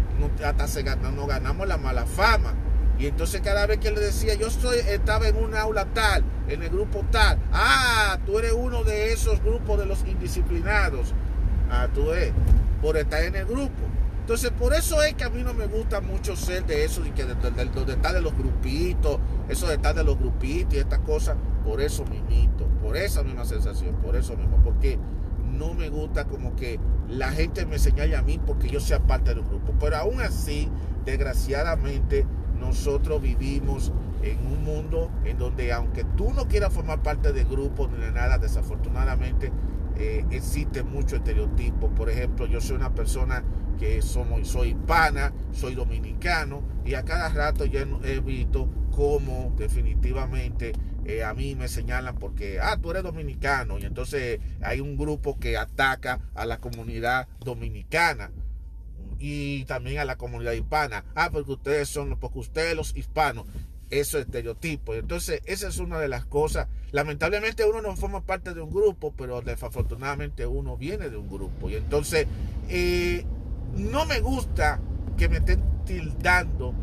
hasta 0.46 0.68
se 0.68 0.84
ganamos 0.84 1.68
la 1.68 1.78
mala 1.78 2.06
fama. 2.06 2.54
Y 2.98 3.08
entonces 3.08 3.42
cada 3.42 3.66
vez 3.66 3.80
que 3.80 3.92
le 3.92 4.00
decía, 4.00 4.36
yo 4.36 4.50
soy, 4.50 4.78
estaba 4.78 5.28
en 5.28 5.36
un 5.36 5.56
aula 5.56 5.86
tal, 5.86 6.24
en 6.48 6.62
el 6.62 6.70
grupo 6.70 7.04
tal, 7.12 7.40
ah, 7.52 8.20
tú 8.26 8.38
eres 8.38 8.54
uno 8.54 8.84
de 8.84 9.12
esos 9.12 9.42
grupos 9.42 9.80
de 9.80 9.88
los 9.88 10.06
indisciplinados. 10.06 11.14
Ah, 11.70 11.88
tú 11.94 12.12
eres, 12.12 12.32
por 12.82 12.98
estar 12.98 13.24
en 13.24 13.36
el 13.36 13.46
grupo. 13.46 13.90
Entonces, 14.22 14.51
por 14.51 14.74
eso 14.74 15.01
es 15.01 15.16
que 15.16 15.24
a 15.24 15.30
mí 15.30 15.44
no 15.44 15.54
me 15.54 15.66
gusta 15.66 16.00
mucho 16.00 16.36
ser 16.36 16.66
de 16.66 16.86
eso, 16.86 17.04
y 17.06 17.10
que 17.10 17.25
de, 17.25 17.34
de, 17.34 17.94
estar 17.94 18.13
de 18.13 18.22
los 18.22 18.38
grupitos, 18.38 19.18
eso 19.50 19.68
de 19.68 19.74
estar 19.74 19.96
de 19.96 20.04
los 20.04 20.18
grupitos 20.18 20.75
y 20.75 20.78
estas 20.78 21.00
cosas, 21.00 21.36
por 21.66 21.82
eso 21.82 22.06
mismito, 22.06 22.68
por 22.82 22.96
esa 22.96 23.24
misma 23.24 23.46
sensación, 23.46 23.96
por 23.96 24.16
eso 24.16 24.38
mismo, 24.38 24.62
porque 24.63 25.00
no 25.58 25.74
me 25.74 25.90
gusta 25.90 26.25
como 26.25 26.56
que 26.56 26.80
la 27.10 27.32
gente 27.32 27.66
me 27.66 27.80
señale 27.80 28.16
a 28.16 28.22
mí 28.22 28.40
porque 28.46 28.70
yo 28.70 28.80
sea 28.80 29.00
parte 29.00 29.34
del 29.34 29.44
grupo. 29.44 29.74
Pero 29.80 29.98
aún 29.98 30.22
así, 30.22 30.70
desgraciadamente, 31.04 32.25
nosotros 32.60 33.22
vivimos 33.22 33.92
en 34.22 34.38
un 34.46 34.63
mundo 34.63 35.10
en 35.25 35.40
donde 35.40 35.74
aunque 35.74 36.04
tú 36.16 36.32
no 36.34 36.48
quieras 36.48 36.72
formar 36.72 37.01
parte 37.01 37.34
del 37.34 37.48
grupo 37.48 37.88
ni 37.88 37.98
de 37.98 38.12
nada, 38.12 38.38
desafortunadamente 38.38 39.51
eh, 39.98 40.25
existe 40.32 40.84
mucho 40.84 41.18
estereotipo. 41.18 41.90
Por 41.90 42.10
ejemplo, 42.10 42.46
yo 42.46 42.62
soy 42.62 42.78
una 42.78 42.94
persona 42.94 43.44
que 43.80 44.01
somos, 44.01 44.48
soy 44.48 44.70
hispana, 44.70 45.34
soy 45.51 45.75
dominicano 45.75 46.63
y 46.86 46.94
a 46.94 47.04
cada 47.04 47.30
rato 47.30 47.66
ya 47.66 47.86
he 48.04 48.20
visto 48.20 48.70
cómo 48.92 49.54
definitivamente 49.58 50.74
eh, 51.06 51.24
a 51.24 51.34
mí 51.34 51.56
me 51.56 51.68
señalan 51.68 52.16
porque, 52.16 52.60
ah, 52.60 52.78
tú 52.82 52.92
eres 52.92 53.04
dominicano 53.04 53.80
y 53.80 53.86
entonces 53.86 54.40
hay 54.62 54.82
un 54.82 54.98
grupo 54.98 55.40
que 55.40 55.58
ataca 55.58 56.20
a 56.36 56.46
la 56.46 56.60
comunidad 56.60 57.28
dominicana 57.40 58.32
y 59.18 59.66
también 59.66 60.00
a 60.00 60.06
la 60.06 60.18
comunidad 60.18 60.54
hispana. 60.54 61.06
Ah, 61.16 61.30
porque 61.32 61.51
ustedes 61.51 61.90
son, 61.90 62.18
porque 62.20 62.40
ustedes 62.40 62.75
los 62.75 62.96
hispanos 62.96 63.46
esos 63.92 64.22
estereotipos. 64.22 64.96
Entonces, 64.96 65.42
esa 65.46 65.68
es 65.68 65.78
una 65.78 66.00
de 66.00 66.08
las 66.08 66.25
cosas. 66.25 66.68
Lamentablemente 66.92 67.66
uno 67.66 67.82
no 67.82 67.96
forma 67.96 68.22
parte 68.25 68.54
de 68.54 68.62
un 68.62 68.72
grupo, 68.72 69.13
pero 69.16 69.42
desafortunadamente 69.42 70.48
uno 70.48 70.78
viene 70.78 71.10
de 71.10 71.18
un 71.18 71.30
grupo. 71.30 71.70
Y 71.70 71.75
entonces, 71.75 72.25
eh, 72.70 73.25
no 73.75 74.06
me 74.06 74.20
gusta 74.20 74.80
que 75.18 75.30
me 75.30 75.38
estén 75.38 75.63
tildando 75.86 76.74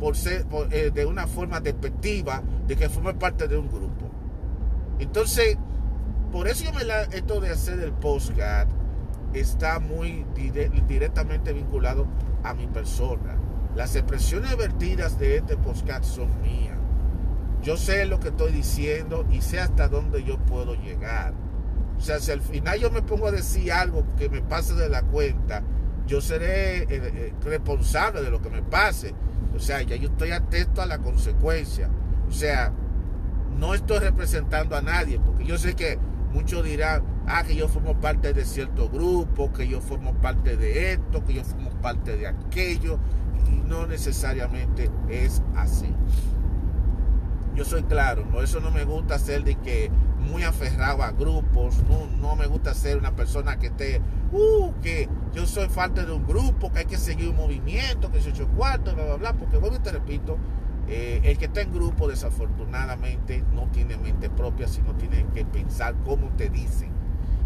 por 0.00 0.16
ser 0.16 0.46
eh, 0.70 0.90
de 0.92 1.06
una 1.06 1.26
forma 1.26 1.60
despectiva 1.60 2.42
de 2.66 2.76
que 2.76 2.88
forme 2.88 3.14
parte 3.14 3.48
de 3.48 3.56
un 3.56 3.68
grupo. 3.68 4.10
Entonces, 4.98 5.56
por 6.30 6.48
eso 6.48 6.64
yo 6.64 6.72
me 6.72 6.84
la, 6.84 7.02
esto 7.02 7.40
de 7.40 7.50
hacer 7.50 7.80
el 7.80 7.92
postcard 7.92 8.68
está 9.32 9.78
muy 9.78 10.26
directamente 10.88 11.52
vinculado 11.52 12.06
a 12.42 12.54
mi 12.54 12.66
persona 12.66 13.36
las 13.74 13.96
expresiones 13.96 14.54
vertidas 14.56 15.18
de 15.18 15.38
este 15.38 15.56
podcast 15.56 16.04
son 16.04 16.42
mías. 16.42 16.76
Yo 17.62 17.76
sé 17.78 18.04
lo 18.04 18.20
que 18.20 18.28
estoy 18.28 18.52
diciendo 18.52 19.24
y 19.30 19.40
sé 19.40 19.60
hasta 19.60 19.88
dónde 19.88 20.24
yo 20.24 20.36
puedo 20.38 20.74
llegar. 20.74 21.32
O 21.96 22.00
sea, 22.00 22.18
si 22.18 22.32
al 22.32 22.42
final 22.42 22.78
yo 22.78 22.90
me 22.90 23.00
pongo 23.00 23.28
a 23.28 23.30
decir 23.30 23.72
algo 23.72 24.04
que 24.18 24.28
me 24.28 24.42
pase 24.42 24.74
de 24.74 24.90
la 24.90 25.02
cuenta, 25.02 25.62
yo 26.06 26.20
seré 26.20 26.82
eh, 26.82 26.86
eh, 26.90 27.34
responsable 27.44 28.22
de 28.22 28.30
lo 28.30 28.40
que 28.40 28.50
me 28.50 28.62
pase. 28.62 29.14
O 29.54 29.58
sea, 29.58 29.82
ya 29.82 29.96
yo 29.96 30.08
estoy 30.08 30.32
atento 30.32 30.82
a 30.82 30.86
la 30.86 30.98
consecuencia. 30.98 31.88
O 32.28 32.32
sea, 32.32 32.72
no 33.58 33.74
estoy 33.74 33.98
representando 33.98 34.76
a 34.76 34.82
nadie, 34.82 35.18
porque 35.18 35.44
yo 35.44 35.58
sé 35.58 35.74
que 35.74 35.98
muchos 36.32 36.64
dirán, 36.64 37.02
ah, 37.26 37.44
que 37.44 37.54
yo 37.54 37.68
formo 37.68 38.00
parte 38.00 38.32
de 38.32 38.44
cierto 38.44 38.88
grupo, 38.88 39.52
que 39.52 39.68
yo 39.68 39.80
formo 39.80 40.14
parte 40.14 40.56
de 40.56 40.92
esto, 40.92 41.24
que 41.24 41.34
yo 41.34 41.44
formo 41.44 41.70
parte 41.80 42.16
de 42.16 42.26
aquello, 42.26 42.98
y 43.46 43.68
no 43.68 43.86
necesariamente 43.86 44.90
es 45.08 45.42
así. 45.54 45.94
Yo 47.54 47.64
soy 47.64 47.82
claro, 47.82 48.24
¿no? 48.32 48.42
eso 48.42 48.60
no 48.60 48.70
me 48.70 48.84
gusta 48.84 49.18
ser 49.18 49.44
de 49.44 49.56
que 49.56 49.90
muy 50.22 50.42
aferrado 50.44 51.02
a 51.02 51.10
grupos, 51.10 51.82
no, 51.88 52.06
no 52.20 52.36
me 52.36 52.46
gusta 52.46 52.74
ser 52.74 52.96
una 52.96 53.14
persona 53.14 53.58
que 53.58 53.66
esté, 53.66 54.00
uh, 54.32 54.72
que 54.82 55.08
yo 55.34 55.46
soy 55.46 55.68
parte 55.68 56.04
de 56.04 56.12
un 56.12 56.26
grupo, 56.26 56.72
que 56.72 56.80
hay 56.80 56.84
que 56.86 56.96
seguir 56.96 57.28
un 57.28 57.36
movimiento, 57.36 58.10
que 58.10 58.20
se 58.20 58.30
hecho 58.30 58.48
cuarto, 58.48 58.94
bla, 58.94 59.04
bla, 59.04 59.16
bla, 59.16 59.32
porque 59.34 59.58
bueno, 59.58 59.80
te 59.80 59.92
repito, 59.92 60.38
eh, 60.88 61.20
el 61.24 61.38
que 61.38 61.46
está 61.46 61.60
en 61.60 61.72
grupo 61.72 62.08
desafortunadamente 62.08 63.44
no 63.54 63.68
tiene 63.72 63.96
mente 63.96 64.28
propia, 64.30 64.66
sino 64.68 64.94
tiene 64.94 65.26
que 65.34 65.44
pensar 65.44 65.94
cómo 66.04 66.28
te 66.36 66.48
dicen. 66.48 66.90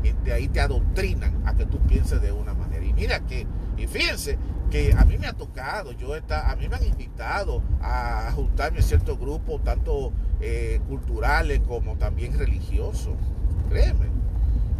Y 0.02 0.12
de 0.24 0.32
ahí 0.32 0.48
te 0.48 0.60
adoctrinan 0.60 1.42
a 1.46 1.54
que 1.54 1.66
tú 1.66 1.78
pienses 1.80 2.20
de 2.22 2.32
una 2.32 2.54
manera. 2.54 2.84
Y 2.84 2.92
mira 2.92 3.20
que, 3.20 3.46
y 3.76 3.86
fíjense 3.86 4.38
que 4.70 4.94
a 4.96 5.04
mí 5.04 5.18
me 5.18 5.26
ha 5.26 5.32
tocado, 5.32 5.92
yo 5.92 6.16
está, 6.16 6.50
a 6.50 6.56
mí 6.56 6.68
me 6.68 6.76
han 6.76 6.84
invitado 6.84 7.62
a 7.80 8.30
juntarme 8.34 8.80
a 8.80 8.82
ciertos 8.82 9.18
grupos, 9.18 9.62
tanto 9.62 10.12
eh, 10.40 10.80
culturales 10.88 11.60
como 11.60 11.96
también 11.96 12.38
religiosos. 12.38 13.14
Créeme. 13.68 14.06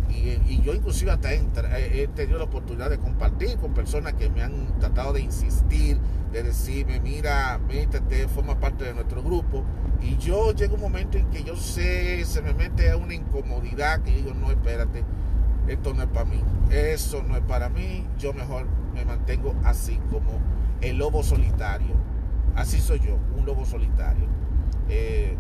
Y, 0.09 0.61
yo 0.63 0.75
inclusive 0.75 1.11
hasta 1.11 1.33
he, 1.33 2.09
tenido 2.15 2.39
la 2.39 2.45
oportunidad 2.45 2.91
de 2.91 2.99
compartir 2.99 3.57
con 3.59 3.75
personas 3.75 4.15
que 4.15 4.29
me 4.31 4.43
han 4.43 4.79
tratado 4.79 5.13
de 5.13 5.21
insistir, 5.21 5.99
de 6.33 6.43
decirme, 6.43 7.01
mira, 7.01 7.59
métete, 7.59 8.27
forma 8.29 8.59
parte 8.59 8.85
de 8.85 8.95
nuestro 8.95 9.23
grupo. 9.23 9.65
Y 10.01 10.17
yo 10.17 10.53
llego 10.53 10.75
un 10.75 10.81
momento 10.81 11.19
en 11.19 11.29
que 11.31 11.43
yo 11.43 11.57
sé, 11.57 12.25
se 12.25 12.43
me 12.43 12.55
mete 12.55 12.91
a 12.91 12.97
una 12.97 13.15
incomodidad 13.15 14.03
que 14.03 14.15
digo, 14.15 14.33
no, 14.35 14.51
espérate, 14.51 15.05
esto 15.69 15.95
no 15.95 16.03
es 16.03 16.09
para 16.09 16.27
mí, 16.27 16.41
eso 16.71 17.23
no 17.23 17.37
es 17.37 17.43
para 17.43 17.69
mí, 17.69 18.07
yo 18.19 18.33
mejor 18.33 18.67
me 18.95 19.05
mantengo 19.05 19.55
así 19.65 19.99
como 20.11 20.41
el 20.81 20.99
lobo 20.99 21.23
solitario. 21.23 21.95
Así 22.55 22.81
soy 22.81 23.01
yo, 23.01 23.19
un 23.37 23.45
lobo 23.45 23.65
solitario. 23.65 24.27
Eh, 24.89 25.37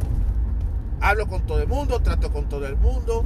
hablo 1.01 1.27
con 1.27 1.47
todo 1.47 1.61
el 1.61 1.69
mundo, 1.69 2.01
trato 2.01 2.33
con 2.33 2.49
todo 2.49 2.67
el 2.67 2.77
mundo, 2.77 3.25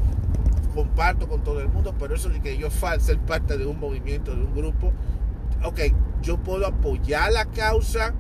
comparto 0.75 1.29
con 1.29 1.43
todo 1.43 1.61
el 1.61 1.69
mundo, 1.69 1.95
pero 1.99 2.15
eso 2.15 2.29
de 2.29 2.41
que 2.41 2.57
yo 2.57 2.71
ser 2.71 3.19
parte 3.19 3.57
de 3.59 3.67
un 3.67 3.79
movimiento, 3.79 4.35
de 4.35 4.43
un 4.43 4.55
grupo, 4.55 4.93
ok, 5.65 5.81
yo 6.23 6.39
puedo 6.39 6.67
apoyar 6.67 7.33
la 7.33 7.47
causa, 7.47 8.15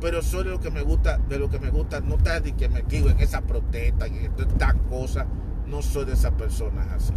pero 0.00 0.20
de 0.20 0.44
lo 0.44 0.60
que 0.60 0.70
me 0.70 0.82
gusta, 0.82 1.18
de 1.28 1.38
lo 1.38 1.48
que 1.48 1.58
me 1.58 1.70
gusta, 1.70 2.00
no 2.00 2.16
está 2.16 2.40
de 2.40 2.52
que 2.52 2.68
me 2.68 2.82
digo 2.82 3.08
en 3.08 3.20
esa 3.20 3.42
protesta 3.42 4.06
en 4.06 4.32
estas 4.36 4.74
cosas, 4.88 5.26
no 5.66 5.80
soy 5.80 6.04
de 6.06 6.14
esas 6.14 6.32
personas 6.32 6.88
así. 6.90 7.12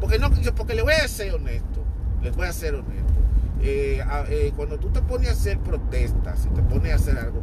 Porque 0.00 0.18
no, 0.18 0.30
porque 0.54 0.74
le 0.74 0.82
voy 0.82 0.92
a 0.92 1.08
ser 1.08 1.34
honesto, 1.34 1.84
les 2.22 2.34
voy 2.34 2.46
a 2.46 2.52
ser 2.52 2.74
honesto. 2.74 3.14
Eh, 3.60 4.02
eh, 4.28 4.52
cuando 4.54 4.78
tú 4.78 4.88
te 4.90 5.02
pones 5.02 5.28
a 5.28 5.32
hacer 5.32 5.58
protestas, 5.58 6.40
si 6.40 6.48
te 6.50 6.62
pones 6.62 6.92
a 6.92 6.96
hacer 6.96 7.18
algo, 7.18 7.40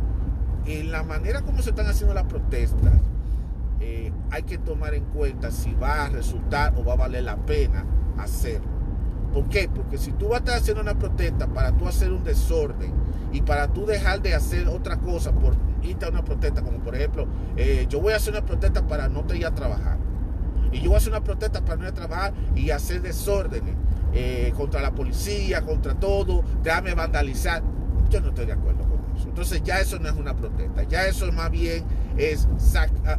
en 0.66 0.92
la 0.92 1.04
manera 1.04 1.42
como 1.42 1.62
se 1.62 1.72
están 1.72 1.88
haciendo 1.88 2.14
las 2.14 2.26
protestas, 2.26 2.94
eh, 3.80 4.12
hay 4.32 4.44
que 4.44 4.58
tomar 4.58 4.94
en 4.94 5.04
cuenta 5.06 5.52
si 5.52 5.74
va 5.74 6.06
a 6.06 6.10
resultar 6.10 6.74
o 6.78 6.86
va 6.86 6.94
a 6.94 6.98
valer 6.98 7.24
la 7.24 7.36
pena 7.38 7.86
hacerlo. 8.18 8.74
¿Por 9.34 9.50
qué? 9.50 9.68
Porque 9.68 9.98
si 9.98 10.12
tú 10.12 10.30
vas 10.30 10.36
a 10.36 10.38
estar 10.40 10.58
haciendo 10.58 10.82
una 10.82 10.98
protesta 10.98 11.48
para 11.48 11.72
tú 11.72 11.88
hacer 11.88 12.12
un 12.12 12.24
desorden 12.24 12.94
y 13.32 13.42
para 13.42 13.68
tú 13.68 13.86
dejar 13.86 14.22
de 14.22 14.36
hacer 14.36 14.68
otra 14.68 14.98
cosa 14.98 15.32
por 15.32 15.56
irte 15.82 16.06
a 16.06 16.10
una 16.10 16.24
protesta, 16.24 16.62
como 16.62 16.78
por 16.80 16.96
ejemplo, 16.96 17.28
eh, 17.58 17.88
yo 17.90 18.00
voy 18.00 18.14
a 18.14 18.18
hacer 18.18 18.34
una 18.34 18.46
protesta 18.46 18.86
para 18.86 19.10
no 19.10 19.26
te 19.26 19.36
ir 19.36 19.46
a 19.46 19.54
trabajar. 19.54 19.98
Y 20.72 20.82
yo 20.82 20.90
voy 20.90 20.96
a 20.96 20.98
hacer 20.98 21.12
una 21.12 21.24
protesta 21.24 21.62
para 21.62 21.78
no 21.78 21.84
ir 21.84 21.90
a 21.90 21.94
trabajar 21.94 22.34
y 22.56 22.70
hacer 22.70 23.02
desórdenes 23.02 23.76
eh, 24.14 24.54
contra 24.56 24.82
la 24.82 24.92
policía, 24.92 25.62
contra 25.64 25.96
todo, 25.96 26.44
déjame 26.62 26.94
vandalizar. 26.94 27.64
Yo 28.10 28.22
no 28.22 28.30
estoy 28.30 28.46
de 28.46 28.54
acuerdo 28.54 28.88
con 28.88 29.03
eso. 29.16 29.28
Entonces 29.28 29.62
ya 29.64 29.80
eso 29.80 30.00
no 30.00 30.10
es 30.10 30.16
una 30.16 30.36
protesta, 30.36 30.84
ya 30.84 31.06
eso 31.06 31.32
más 31.32 31.52
bien 31.52 31.84
es 32.18 32.48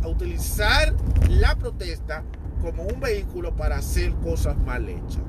utilizar 0.04 0.94
la 1.28 1.56
protesta 1.56 2.22
como 2.60 2.84
un 2.84 3.00
vehículo 3.00 3.54
para 3.54 3.76
hacer 3.76 4.12
cosas 4.16 4.56
mal 4.56 4.88
hechas. 4.88 5.22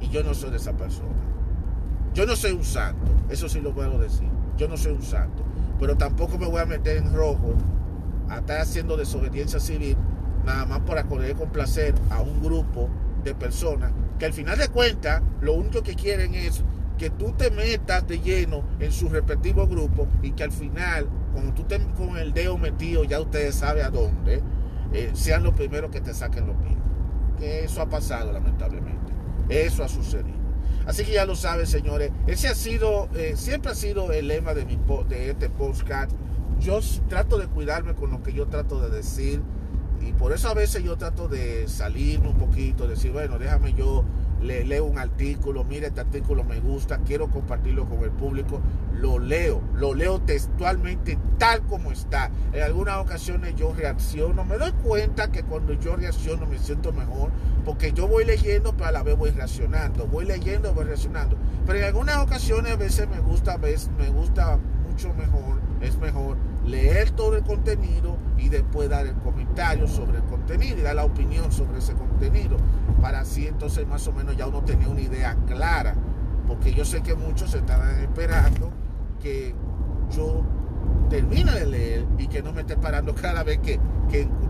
Y 0.00 0.08
yo 0.08 0.22
no 0.22 0.34
soy 0.34 0.50
de 0.50 0.56
esa 0.58 0.76
persona. 0.76 1.14
Yo 2.12 2.26
no 2.26 2.36
soy 2.36 2.52
un 2.52 2.64
santo, 2.64 3.12
eso 3.28 3.48
sí 3.48 3.60
lo 3.60 3.74
puedo 3.74 3.98
decir. 3.98 4.28
Yo 4.56 4.68
no 4.68 4.76
soy 4.76 4.92
un 4.92 5.02
santo. 5.02 5.44
Pero 5.78 5.96
tampoco 5.96 6.38
me 6.38 6.46
voy 6.46 6.60
a 6.60 6.66
meter 6.66 6.96
en 6.96 7.14
rojo 7.14 7.54
a 8.28 8.38
estar 8.38 8.60
haciendo 8.60 8.96
desobediencia 8.96 9.60
civil 9.60 9.96
nada 10.44 10.64
más 10.64 10.80
para 10.80 11.04
querer 11.04 11.36
complacer 11.36 11.94
a 12.10 12.20
un 12.20 12.42
grupo 12.42 12.88
de 13.24 13.34
personas 13.34 13.92
que 14.18 14.26
al 14.26 14.32
final 14.32 14.56
de 14.56 14.68
cuentas 14.68 15.22
lo 15.40 15.52
único 15.54 15.82
que 15.82 15.94
quieren 15.94 16.34
es 16.34 16.62
que 16.96 17.10
tú 17.10 17.32
te 17.32 17.50
metas 17.50 18.06
de 18.06 18.20
lleno 18.20 18.62
en 18.80 18.92
su 18.92 19.08
respectivo 19.08 19.66
grupo 19.66 20.06
y 20.22 20.32
que 20.32 20.44
al 20.44 20.52
final 20.52 21.08
cuando 21.36 21.52
tú 21.52 21.62
estés 21.62 21.82
con 21.96 22.16
el 22.16 22.32
dedo 22.32 22.56
metido, 22.56 23.04
ya 23.04 23.20
ustedes 23.20 23.54
saben 23.56 23.84
a 23.84 23.90
dónde, 23.90 24.40
eh, 24.94 25.10
sean 25.12 25.42
los 25.42 25.52
primeros 25.52 25.90
que 25.90 26.00
te 26.00 26.14
saquen 26.14 26.46
los 26.46 26.56
pies. 26.56 26.76
Que 27.38 27.64
eso 27.64 27.82
ha 27.82 27.90
pasado, 27.90 28.32
lamentablemente. 28.32 29.12
Eso 29.50 29.84
ha 29.84 29.88
sucedido. 29.88 30.38
Así 30.86 31.04
que 31.04 31.12
ya 31.12 31.26
lo 31.26 31.36
saben, 31.36 31.66
señores. 31.66 32.10
Ese 32.26 32.48
ha 32.48 32.54
sido, 32.54 33.10
eh, 33.14 33.34
siempre 33.36 33.72
ha 33.72 33.74
sido 33.74 34.12
el 34.12 34.28
lema 34.28 34.54
de, 34.54 34.64
mi, 34.64 34.78
de 35.10 35.30
este 35.30 35.50
podcast. 35.50 36.12
Yo 36.58 36.80
trato 37.06 37.36
de 37.36 37.48
cuidarme 37.48 37.94
con 37.94 38.10
lo 38.10 38.22
que 38.22 38.32
yo 38.32 38.46
trato 38.46 38.80
de 38.80 38.88
decir. 38.88 39.42
Y 40.00 40.12
por 40.12 40.32
eso 40.32 40.48
a 40.48 40.54
veces 40.54 40.84
yo 40.84 40.96
trato 40.96 41.28
de 41.28 41.68
salirme 41.68 42.28
un 42.28 42.38
poquito, 42.38 42.88
decir, 42.88 43.12
bueno, 43.12 43.38
déjame 43.38 43.74
yo 43.74 44.04
le 44.42 44.64
leo 44.64 44.84
un 44.84 44.98
artículo, 44.98 45.64
mire 45.64 45.88
este 45.88 46.00
artículo 46.00 46.44
me 46.44 46.60
gusta, 46.60 46.98
quiero 46.98 47.28
compartirlo 47.28 47.88
con 47.88 48.02
el 48.02 48.10
público, 48.10 48.60
lo 48.94 49.18
leo, 49.18 49.62
lo 49.74 49.94
leo 49.94 50.20
textualmente 50.20 51.18
tal 51.38 51.62
como 51.66 51.90
está. 51.90 52.30
En 52.52 52.62
algunas 52.62 52.96
ocasiones 52.98 53.54
yo 53.56 53.72
reacciono, 53.74 54.44
me 54.44 54.58
doy 54.58 54.72
cuenta 54.72 55.30
que 55.30 55.42
cuando 55.42 55.72
yo 55.74 55.96
reacciono 55.96 56.46
me 56.46 56.58
siento 56.58 56.92
mejor, 56.92 57.30
porque 57.64 57.92
yo 57.92 58.06
voy 58.08 58.24
leyendo, 58.24 58.76
pero 58.76 58.88
a 58.88 58.92
la 58.92 59.02
vez 59.02 59.16
voy 59.16 59.30
reaccionando, 59.30 60.06
voy 60.06 60.24
leyendo, 60.24 60.72
voy 60.72 60.84
reaccionando. 60.84 61.36
Pero 61.66 61.78
en 61.78 61.84
algunas 61.84 62.18
ocasiones 62.18 62.72
a 62.72 62.76
veces 62.76 63.08
me 63.08 63.20
gusta, 63.20 63.58
me 63.58 64.08
gusta 64.10 64.58
mucho 64.88 65.12
mejor, 65.14 65.60
es 65.80 65.98
mejor 65.98 66.36
leer 66.64 67.10
todo 67.10 67.36
el 67.36 67.42
contenido 67.42 68.16
y 68.38 68.48
después 68.48 68.88
dar 68.88 69.06
el 69.06 69.14
comentario 69.16 69.86
sobre 69.86 70.18
el 70.18 70.24
contenido 70.24 70.78
y 70.78 70.82
dar 70.82 70.96
la 70.96 71.04
opinión 71.04 71.52
sobre 71.52 71.78
ese 71.78 71.94
contenido 71.94 72.56
para 73.06 73.20
así 73.20 73.46
entonces 73.46 73.86
más 73.86 74.04
o 74.08 74.12
menos 74.12 74.36
ya 74.36 74.48
uno 74.48 74.62
tenía 74.62 74.88
una 74.88 75.00
idea 75.00 75.36
clara 75.46 75.94
porque 76.48 76.74
yo 76.74 76.84
sé 76.84 77.02
que 77.02 77.14
muchos 77.14 77.54
están 77.54 78.00
esperando 78.00 78.72
que 79.22 79.54
yo 80.10 80.42
termine 81.08 81.52
de 81.52 81.66
leer 81.66 82.06
y 82.18 82.26
que 82.26 82.42
no 82.42 82.52
me 82.52 82.62
esté 82.62 82.76
parando 82.76 83.14
cada 83.14 83.44
vez 83.44 83.58
que, 83.58 83.78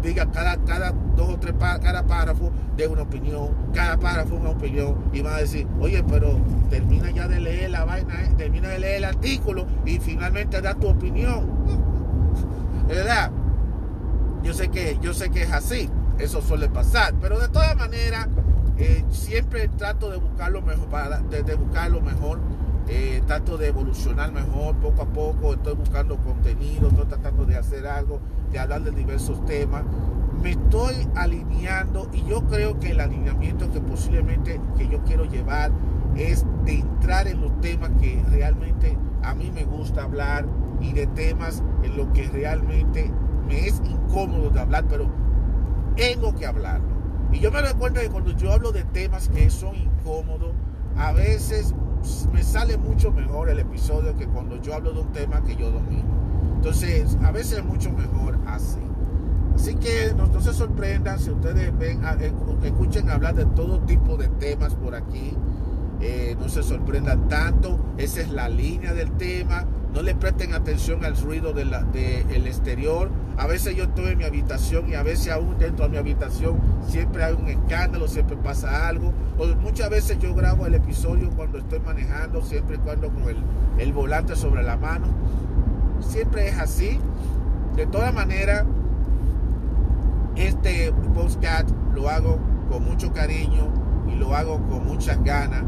diga 0.02 0.30
cada, 0.30 0.56
cada 0.64 0.92
dos 1.14 1.34
o 1.34 1.38
tres 1.38 1.54
cada 1.58 2.06
párrafo 2.06 2.50
de 2.78 2.88
una 2.88 3.02
opinión, 3.02 3.50
cada 3.74 3.98
párrafo 3.98 4.36
una 4.36 4.50
opinión 4.50 4.96
y 5.12 5.20
va 5.20 5.36
a 5.36 5.40
decir, 5.40 5.66
oye, 5.78 6.02
pero 6.04 6.40
termina 6.70 7.10
ya 7.10 7.28
de 7.28 7.40
leer 7.40 7.70
la 7.72 7.84
vaina, 7.84 8.24
eh, 8.24 8.32
termina 8.38 8.70
de 8.70 8.78
leer 8.78 8.96
el 8.96 9.04
artículo 9.04 9.66
y 9.84 9.98
finalmente 9.98 10.62
da 10.62 10.72
tu 10.72 10.88
opinión 10.88 11.46
¿verdad? 12.88 13.30
Yo 14.42 14.54
sé 14.54 14.68
que, 14.68 14.96
yo 15.02 15.12
sé 15.12 15.28
que 15.28 15.42
es 15.42 15.52
así, 15.52 15.90
eso 16.18 16.40
suele 16.40 16.68
pasar, 16.68 17.14
pero 17.20 17.38
de 17.38 17.48
todas 17.48 17.76
maneras, 17.76 18.28
eh, 18.78 19.04
siempre 19.10 19.68
trato 19.68 20.10
de 20.10 20.18
buscar 20.18 20.52
lo 20.52 20.62
mejor, 20.62 20.88
para, 20.88 21.18
de, 21.20 21.42
lo 21.90 22.00
mejor, 22.00 22.40
eh, 22.88 23.22
trato 23.26 23.56
de 23.56 23.68
evolucionar 23.68 24.32
mejor, 24.32 24.76
poco 24.76 25.02
a 25.02 25.06
poco, 25.06 25.54
estoy 25.54 25.74
buscando 25.74 26.16
contenido, 26.18 26.88
estoy 26.88 27.06
tratando 27.06 27.44
de 27.44 27.56
hacer 27.56 27.86
algo, 27.86 28.20
de 28.52 28.58
hablar 28.58 28.82
de 28.82 28.92
diversos 28.92 29.44
temas, 29.44 29.84
me 30.42 30.50
estoy 30.50 31.08
alineando 31.14 32.08
y 32.12 32.22
yo 32.24 32.46
creo 32.46 32.78
que 32.78 32.90
el 32.90 33.00
alineamiento 33.00 33.70
que 33.70 33.80
posiblemente 33.80 34.60
que 34.76 34.88
yo 34.88 35.02
quiero 35.04 35.24
llevar 35.24 35.72
es 36.14 36.44
de 36.64 36.80
entrar 36.80 37.26
en 37.26 37.40
los 37.40 37.60
temas 37.60 37.90
que 38.00 38.22
realmente 38.30 38.96
a 39.22 39.34
mí 39.34 39.50
me 39.50 39.64
gusta 39.64 40.04
hablar, 40.04 40.46
y 40.80 40.92
de 40.92 41.06
temas 41.08 41.62
en 41.82 41.96
lo 41.96 42.12
que 42.12 42.28
realmente 42.28 43.10
me 43.46 43.66
es 43.66 43.80
incómodo 43.84 44.50
de 44.50 44.60
hablar, 44.60 44.84
pero 44.88 45.10
tengo 45.96 46.34
que 46.34 46.46
hablarlo. 46.46 46.95
Y 47.32 47.40
yo 47.40 47.50
me 47.50 47.60
doy 47.60 47.74
cuenta 47.74 48.00
que 48.00 48.08
cuando 48.08 48.32
yo 48.32 48.52
hablo 48.52 48.72
de 48.72 48.84
temas 48.84 49.28
que 49.28 49.50
son 49.50 49.74
incómodos, 49.76 50.52
a 50.96 51.12
veces 51.12 51.74
me 52.32 52.42
sale 52.42 52.76
mucho 52.76 53.10
mejor 53.10 53.50
el 53.50 53.58
episodio 53.58 54.16
que 54.16 54.26
cuando 54.26 54.60
yo 54.62 54.74
hablo 54.74 54.92
de 54.92 55.00
un 55.00 55.12
tema 55.12 55.42
que 55.42 55.56
yo 55.56 55.70
domino. 55.70 56.04
Entonces, 56.56 57.16
a 57.22 57.30
veces 57.32 57.58
es 57.58 57.64
mucho 57.64 57.90
mejor 57.92 58.38
así. 58.46 58.80
Así 59.54 59.74
que 59.76 60.12
no, 60.14 60.40
se 60.40 60.52
sorprendan 60.52 61.18
si 61.18 61.30
ustedes 61.30 61.76
ven, 61.78 62.02
eh, 62.04 62.32
escuchen 62.62 63.10
hablar 63.10 63.34
de 63.34 63.46
todo 63.46 63.80
tipo 63.80 64.16
de 64.16 64.28
temas 64.28 64.74
por 64.74 64.94
aquí. 64.94 65.34
Eh, 66.00 66.36
no 66.38 66.48
se 66.48 66.62
sorprendan 66.62 67.28
tanto. 67.28 67.78
Esa 67.96 68.20
es 68.20 68.30
la 68.30 68.48
línea 68.48 68.92
del 68.92 69.10
tema. 69.12 69.64
No 69.94 70.02
le 70.02 70.14
presten 70.14 70.52
atención 70.52 71.04
al 71.04 71.16
ruido 71.16 71.52
del 71.54 71.72
exterior. 72.46 73.10
A 73.38 73.46
veces 73.46 73.76
yo 73.76 73.84
estoy 73.84 74.12
en 74.12 74.18
mi 74.18 74.24
habitación 74.24 74.88
y 74.88 74.94
a 74.94 75.02
veces 75.02 75.30
aún 75.30 75.58
dentro 75.58 75.84
de 75.84 75.90
mi 75.90 75.96
habitación 75.98 76.58
siempre 76.88 77.22
hay 77.22 77.34
un 77.34 77.48
escándalo, 77.48 78.08
siempre 78.08 78.34
pasa 78.36 78.88
algo. 78.88 79.12
Muchas 79.60 79.90
veces 79.90 80.18
yo 80.18 80.34
grabo 80.34 80.64
el 80.64 80.74
episodio 80.74 81.28
cuando 81.30 81.58
estoy 81.58 81.80
manejando, 81.80 82.40
siempre 82.42 82.78
cuando 82.78 83.10
con 83.10 83.24
el, 83.78 83.92
volante 83.92 84.36
sobre 84.36 84.62
la 84.62 84.78
mano. 84.78 85.08
Siempre 86.00 86.48
es 86.48 86.58
así. 86.58 86.98
De 87.76 87.86
todas 87.86 88.14
maneras, 88.14 88.64
este 90.34 90.92
postcat 91.14 91.68
lo 91.94 92.08
hago 92.08 92.38
con 92.70 92.84
mucho 92.84 93.12
cariño 93.12 93.68
y 94.10 94.14
lo 94.14 94.34
hago 94.34 94.66
con 94.66 94.86
muchas 94.86 95.22
ganas. 95.22 95.62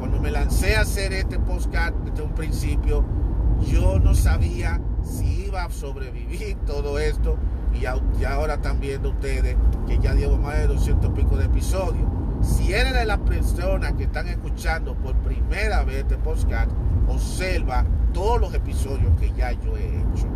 Cuando 0.00 0.20
me 0.20 0.32
lancé 0.32 0.76
a 0.76 0.80
hacer 0.80 1.12
este 1.12 1.38
postcat 1.38 1.94
desde 2.04 2.24
un 2.24 2.34
principio, 2.34 3.04
yo 3.70 4.00
no 4.00 4.14
sabía 4.14 4.80
si 5.04 5.46
iba 5.46 5.64
a 5.64 5.70
sobrevivir 5.70 6.56
todo 6.66 6.98
esto. 6.98 7.36
Y, 7.74 7.86
ahora 8.24 8.54
están 8.54 8.80
viendo 8.80 9.10
ustedes 9.10 9.56
que 9.86 9.98
ya 9.98 10.14
llevo 10.14 10.38
más 10.38 10.56
de 10.58 10.68
200 10.68 11.10
pico 11.12 11.36
de 11.36 11.46
episodios. 11.46 12.08
Si 12.40 12.72
eres 12.72 12.94
de 12.94 13.04
las 13.04 13.18
personas 13.18 13.94
que 13.94 14.04
están 14.04 14.28
escuchando 14.28 14.94
por 14.94 15.14
primera 15.16 15.82
vez 15.82 15.96
este 15.96 16.16
podcast, 16.16 16.70
observa 17.08 17.84
todos 18.12 18.40
los 18.40 18.54
episodios 18.54 19.18
que 19.18 19.32
ya 19.32 19.52
yo 19.52 19.76
he 19.76 19.86
hecho. 19.86 20.28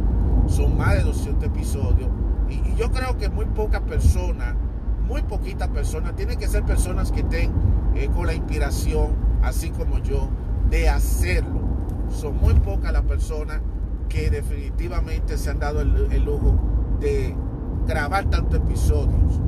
Son 0.49 0.77
más 0.77 0.95
de 0.95 1.03
200 1.03 1.45
episodios 1.45 2.09
y, 2.49 2.75
yo 2.77 2.91
creo 2.91 3.17
que 3.19 3.29
muy 3.29 3.45
pocas 3.47 3.83
personas, 3.83 4.55
muy 5.07 5.23
poquitas 5.23 5.69
personas, 5.69 6.17
tienen 6.17 6.39
que 6.39 6.49
ser 6.49 6.65
personas 6.65 7.13
que 7.13 7.21
estén 7.21 7.53
eh, 7.95 8.09
con 8.15 8.27
la 8.27 8.35
inspiración, 8.35 9.17
así 9.43 9.71
como 9.71 9.99
yo, 9.99 10.29
de 10.71 10.89
hacerlo. 10.89 11.61
Son 12.11 12.37
muy 12.37 12.55
pocas 12.55 12.93
las 12.93 13.03
personas 13.03 13.61
que 14.09 14.31
definitivamente 14.31 15.37
se 15.38 15.51
han 15.51 15.59
dado 15.59 15.81
el, 15.81 16.25
lujo 16.25 16.59
de 17.01 17.35
grabar 17.87 18.29
tantos 18.31 18.57
episodios. 18.61 19.40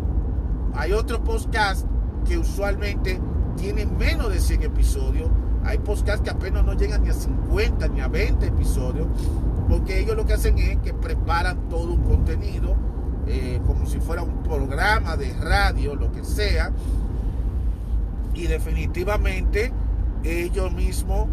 Hay 0.74 0.92
otros 0.92 1.20
podcasts 1.20 1.86
que 2.26 2.38
usualmente 2.38 3.20
tienen 3.56 3.96
menos 3.96 4.30
de 4.30 4.38
100 4.38 4.62
episodios. 4.62 5.30
Hay 5.64 5.78
podcasts 5.78 6.22
que 6.22 6.30
apenas 6.30 6.64
no 6.64 6.74
llegan 6.74 7.02
ni 7.02 7.10
a 7.10 7.14
50 7.14 7.88
ni 7.88 8.00
a 8.00 8.08
20 8.08 8.46
episodios. 8.46 9.06
Porque 9.68 10.00
ellos 10.00 10.16
lo 10.16 10.26
que 10.26 10.34
hacen 10.34 10.58
es 10.58 10.78
que 10.78 10.92
preparan 10.94 11.68
todo 11.68 11.92
un 11.92 12.02
contenido 12.02 12.76
eh, 13.26 13.60
como 13.66 13.86
si 13.86 14.00
fuera 14.00 14.22
un 14.22 14.42
programa 14.42 15.16
de 15.16 15.32
radio, 15.34 15.94
lo 15.94 16.10
que 16.10 16.24
sea. 16.24 16.72
Y 18.34 18.46
definitivamente 18.46 19.72
ellos 20.24 20.72
mismos 20.72 21.28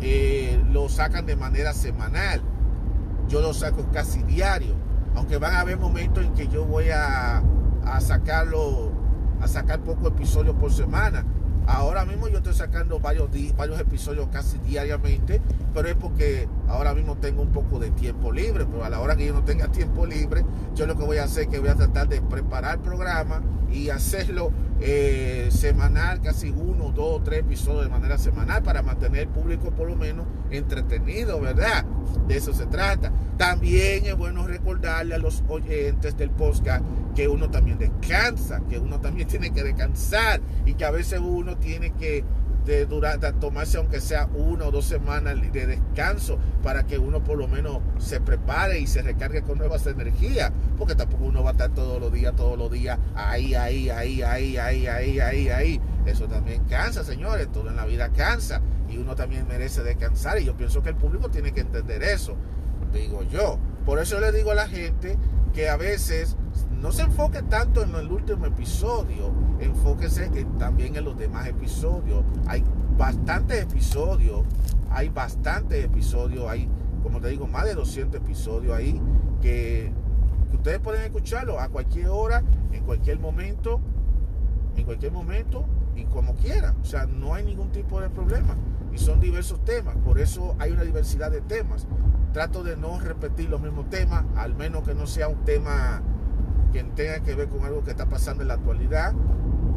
eh, 0.00 0.62
lo 0.70 0.88
sacan 0.88 1.26
de 1.26 1.36
manera 1.36 1.72
semanal. 1.72 2.42
Yo 3.30 3.40
lo 3.40 3.54
saco 3.54 3.86
casi 3.92 4.22
diario. 4.24 4.74
Aunque 5.14 5.38
van 5.38 5.54
a 5.54 5.60
haber 5.60 5.78
momentos 5.78 6.24
en 6.24 6.34
que 6.34 6.48
yo 6.48 6.64
voy 6.64 6.90
a, 6.90 7.42
a 7.84 8.00
sacarlo, 8.00 8.90
a 9.40 9.46
sacar 9.46 9.80
pocos 9.80 10.08
episodios 10.08 10.56
por 10.56 10.72
semana. 10.72 11.24
Ahora 11.66 12.04
mismo 12.04 12.28
yo 12.28 12.38
estoy 12.38 12.54
sacando 12.54 12.98
varios, 12.98 13.30
varios 13.56 13.80
episodios 13.80 14.28
casi 14.32 14.58
diariamente, 14.58 15.40
pero 15.72 15.88
es 15.88 15.94
porque 15.94 16.48
ahora 16.68 16.94
mismo 16.94 17.16
tengo 17.16 17.42
un 17.42 17.52
poco 17.52 17.78
de 17.78 17.90
tiempo 17.90 18.32
libre, 18.32 18.66
pero 18.66 18.84
a 18.84 18.90
la 18.90 19.00
hora 19.00 19.16
que 19.16 19.26
yo 19.26 19.32
no 19.32 19.44
tenga 19.44 19.68
tiempo 19.68 20.06
libre, 20.06 20.44
yo 20.74 20.86
lo 20.86 20.96
que 20.96 21.04
voy 21.04 21.18
a 21.18 21.24
hacer 21.24 21.44
es 21.44 21.48
que 21.48 21.58
voy 21.58 21.68
a 21.68 21.74
tratar 21.74 22.08
de 22.08 22.20
preparar 22.20 22.76
el 22.76 22.80
programa 22.80 23.42
y 23.72 23.90
hacerlo 23.90 24.50
eh, 24.80 25.48
semanal, 25.50 26.20
casi 26.22 26.50
uno, 26.50 26.90
dos, 26.90 27.22
tres 27.22 27.40
episodios 27.40 27.84
de 27.84 27.90
manera 27.90 28.18
semanal 28.18 28.62
para 28.62 28.82
mantener 28.82 29.22
el 29.22 29.28
público 29.28 29.70
por 29.70 29.88
lo 29.88 29.96
menos 29.96 30.26
entretenido, 30.50 31.40
¿verdad? 31.40 31.84
De 32.26 32.36
eso 32.36 32.52
se 32.52 32.66
trata. 32.66 33.12
También 33.36 34.06
es 34.06 34.16
bueno 34.16 34.46
recordarle 34.46 35.14
a 35.14 35.18
los 35.18 35.42
oyentes 35.48 36.16
del 36.16 36.30
podcast 36.30 36.84
que 37.14 37.28
uno 37.28 37.50
también 37.50 37.78
descansa, 37.78 38.62
que 38.68 38.78
uno 38.78 39.00
también 39.00 39.28
tiene 39.28 39.50
que 39.50 39.62
descansar 39.62 40.40
y 40.64 40.74
que 40.74 40.84
a 40.84 40.90
veces 40.90 41.20
uno 41.20 41.56
tiene 41.58 41.92
que 41.92 42.24
de, 42.70 43.32
tomarse 43.40 43.78
aunque 43.78 44.00
sea 44.00 44.26
una 44.34 44.66
o 44.66 44.70
dos 44.70 44.84
semanas 44.84 45.34
de 45.52 45.66
descanso 45.66 46.38
para 46.62 46.86
que 46.86 46.98
uno 46.98 47.22
por 47.22 47.36
lo 47.36 47.48
menos 47.48 47.80
se 47.98 48.20
prepare 48.20 48.78
y 48.78 48.86
se 48.86 49.02
recargue 49.02 49.42
con 49.42 49.58
nuevas 49.58 49.86
energías, 49.86 50.52
porque 50.78 50.94
tampoco 50.94 51.24
uno 51.24 51.42
va 51.42 51.50
a 51.50 51.52
estar 51.52 51.70
todos 51.70 52.00
los 52.00 52.12
días, 52.12 52.34
todos 52.36 52.56
los 52.56 52.70
días 52.70 52.98
ahí, 53.14 53.54
ahí, 53.54 53.90
ahí, 53.90 54.22
ahí, 54.22 54.56
ahí, 54.56 54.86
ahí, 54.86 55.20
ahí, 55.20 55.48
ahí. 55.48 55.80
Eso 56.06 56.26
también 56.28 56.64
cansa, 56.64 57.02
señores, 57.02 57.50
todo 57.50 57.68
en 57.68 57.76
la 57.76 57.86
vida 57.86 58.10
cansa 58.10 58.60
y 58.88 58.98
uno 58.98 59.14
también 59.16 59.46
merece 59.48 59.82
descansar 59.82 60.40
y 60.40 60.44
yo 60.44 60.56
pienso 60.56 60.82
que 60.82 60.90
el 60.90 60.96
público 60.96 61.28
tiene 61.28 61.52
que 61.52 61.60
entender 61.60 62.02
eso, 62.02 62.36
digo 62.92 63.22
yo. 63.24 63.58
Por 63.84 63.98
eso 63.98 64.20
le 64.20 64.30
digo 64.30 64.52
a 64.52 64.54
la 64.54 64.68
gente 64.68 65.18
que 65.52 65.68
a 65.68 65.76
veces 65.76 66.36
no 66.80 66.92
se 66.92 67.02
enfoque 67.02 67.42
tanto 67.42 67.82
en 67.82 67.94
el 67.94 68.10
último 68.10 68.46
episodio, 68.46 69.30
enfóquese 69.60 70.30
también 70.58 70.96
en 70.96 71.04
los 71.04 71.16
demás 71.18 71.46
episodios. 71.46 72.24
Hay 72.46 72.64
bastantes 72.96 73.62
episodios, 73.62 74.44
hay 74.90 75.10
bastantes 75.10 75.84
episodios, 75.84 76.48
hay, 76.48 76.68
como 77.02 77.20
te 77.20 77.28
digo, 77.28 77.46
más 77.46 77.66
de 77.66 77.74
200 77.74 78.20
episodios 78.20 78.74
ahí 78.74 79.00
que, 79.42 79.92
ustedes 80.54 80.80
pueden 80.80 81.02
escucharlo 81.02 81.60
a 81.60 81.68
cualquier 81.68 82.08
hora, 82.08 82.42
en 82.72 82.84
cualquier 82.84 83.18
momento, 83.18 83.80
en 84.76 84.84
cualquier 84.84 85.12
momento 85.12 85.64
y 85.96 86.04
como 86.04 86.34
quieran. 86.34 86.76
O 86.82 86.84
sea, 86.84 87.06
no 87.06 87.34
hay 87.34 87.44
ningún 87.44 87.70
tipo 87.70 88.00
de 88.00 88.10
problema. 88.10 88.56
Y 88.92 88.98
son 88.98 89.20
diversos 89.20 89.64
temas, 89.64 89.96
por 89.98 90.18
eso 90.18 90.56
hay 90.58 90.72
una 90.72 90.82
diversidad 90.82 91.30
de 91.30 91.40
temas. 91.42 91.86
Trato 92.32 92.62
de 92.62 92.76
no 92.76 92.98
repetir 92.98 93.48
los 93.48 93.60
mismos 93.60 93.88
temas, 93.90 94.24
al 94.36 94.54
menos 94.54 94.82
que 94.82 94.94
no 94.94 95.06
sea 95.06 95.28
un 95.28 95.44
tema 95.44 96.02
que 96.70 96.82
tenga 96.84 97.20
que 97.20 97.34
ver 97.34 97.48
con 97.48 97.64
algo 97.64 97.82
que 97.82 97.90
está 97.90 98.06
pasando 98.06 98.42
en 98.42 98.48
la 98.48 98.54
actualidad, 98.54 99.14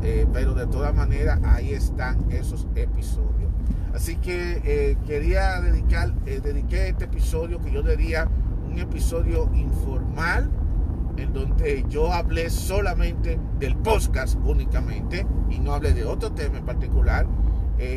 eh, 0.03 0.27
pero 0.33 0.53
de 0.53 0.67
todas 0.67 0.93
maneras 0.93 1.39
ahí 1.43 1.71
están 1.71 2.29
esos 2.29 2.67
episodios. 2.75 3.51
Así 3.93 4.17
que 4.17 4.61
eh, 4.65 4.97
quería 5.05 5.61
dedicar, 5.61 6.13
eh, 6.25 6.41
dediqué 6.43 6.89
este 6.89 7.05
episodio 7.05 7.59
que 7.61 7.71
yo 7.71 7.83
diría 7.83 8.27
un 8.69 8.79
episodio 8.79 9.49
informal, 9.53 10.49
en 11.15 11.31
donde 11.31 11.85
yo 11.89 12.11
hablé 12.11 12.49
solamente 12.49 13.39
del 13.59 13.75
podcast 13.77 14.35
únicamente 14.43 15.25
y 15.49 15.59
no 15.59 15.73
hablé 15.73 15.93
de 15.93 16.05
otro 16.05 16.31
tema 16.31 16.57
en 16.57 16.65
particular. 16.65 17.27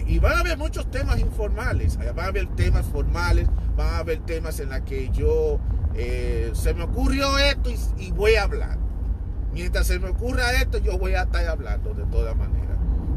y 0.07 0.19
van 0.19 0.33
a 0.33 0.41
haber 0.41 0.59
muchos 0.59 0.91
temas 0.91 1.21
informales, 1.21 1.97
van 1.99 2.19
a 2.19 2.25
haber 2.25 2.47
temas 2.57 2.85
formales, 2.87 3.47
van 3.77 3.95
a 3.95 3.99
haber 3.99 4.19
temas 4.21 4.59
en 4.59 4.71
los 4.71 4.81
que 4.81 5.11
yo 5.11 5.61
se 6.53 6.75
me 6.75 6.83
ocurrió 6.83 7.39
esto 7.39 7.71
y 7.99 8.11
voy 8.11 8.35
a 8.35 8.45
hablar. 8.45 8.86
Mientras 9.57 9.87
se 9.87 9.99
me 9.99 10.11
ocurra 10.11 10.53
esto, 10.61 10.77
yo 10.77 10.99
voy 10.99 11.15
a 11.15 11.23
estar 11.23 11.47
hablando 11.47 11.95
de 11.95 12.05
todas 12.05 12.37
maneras. 12.37 12.77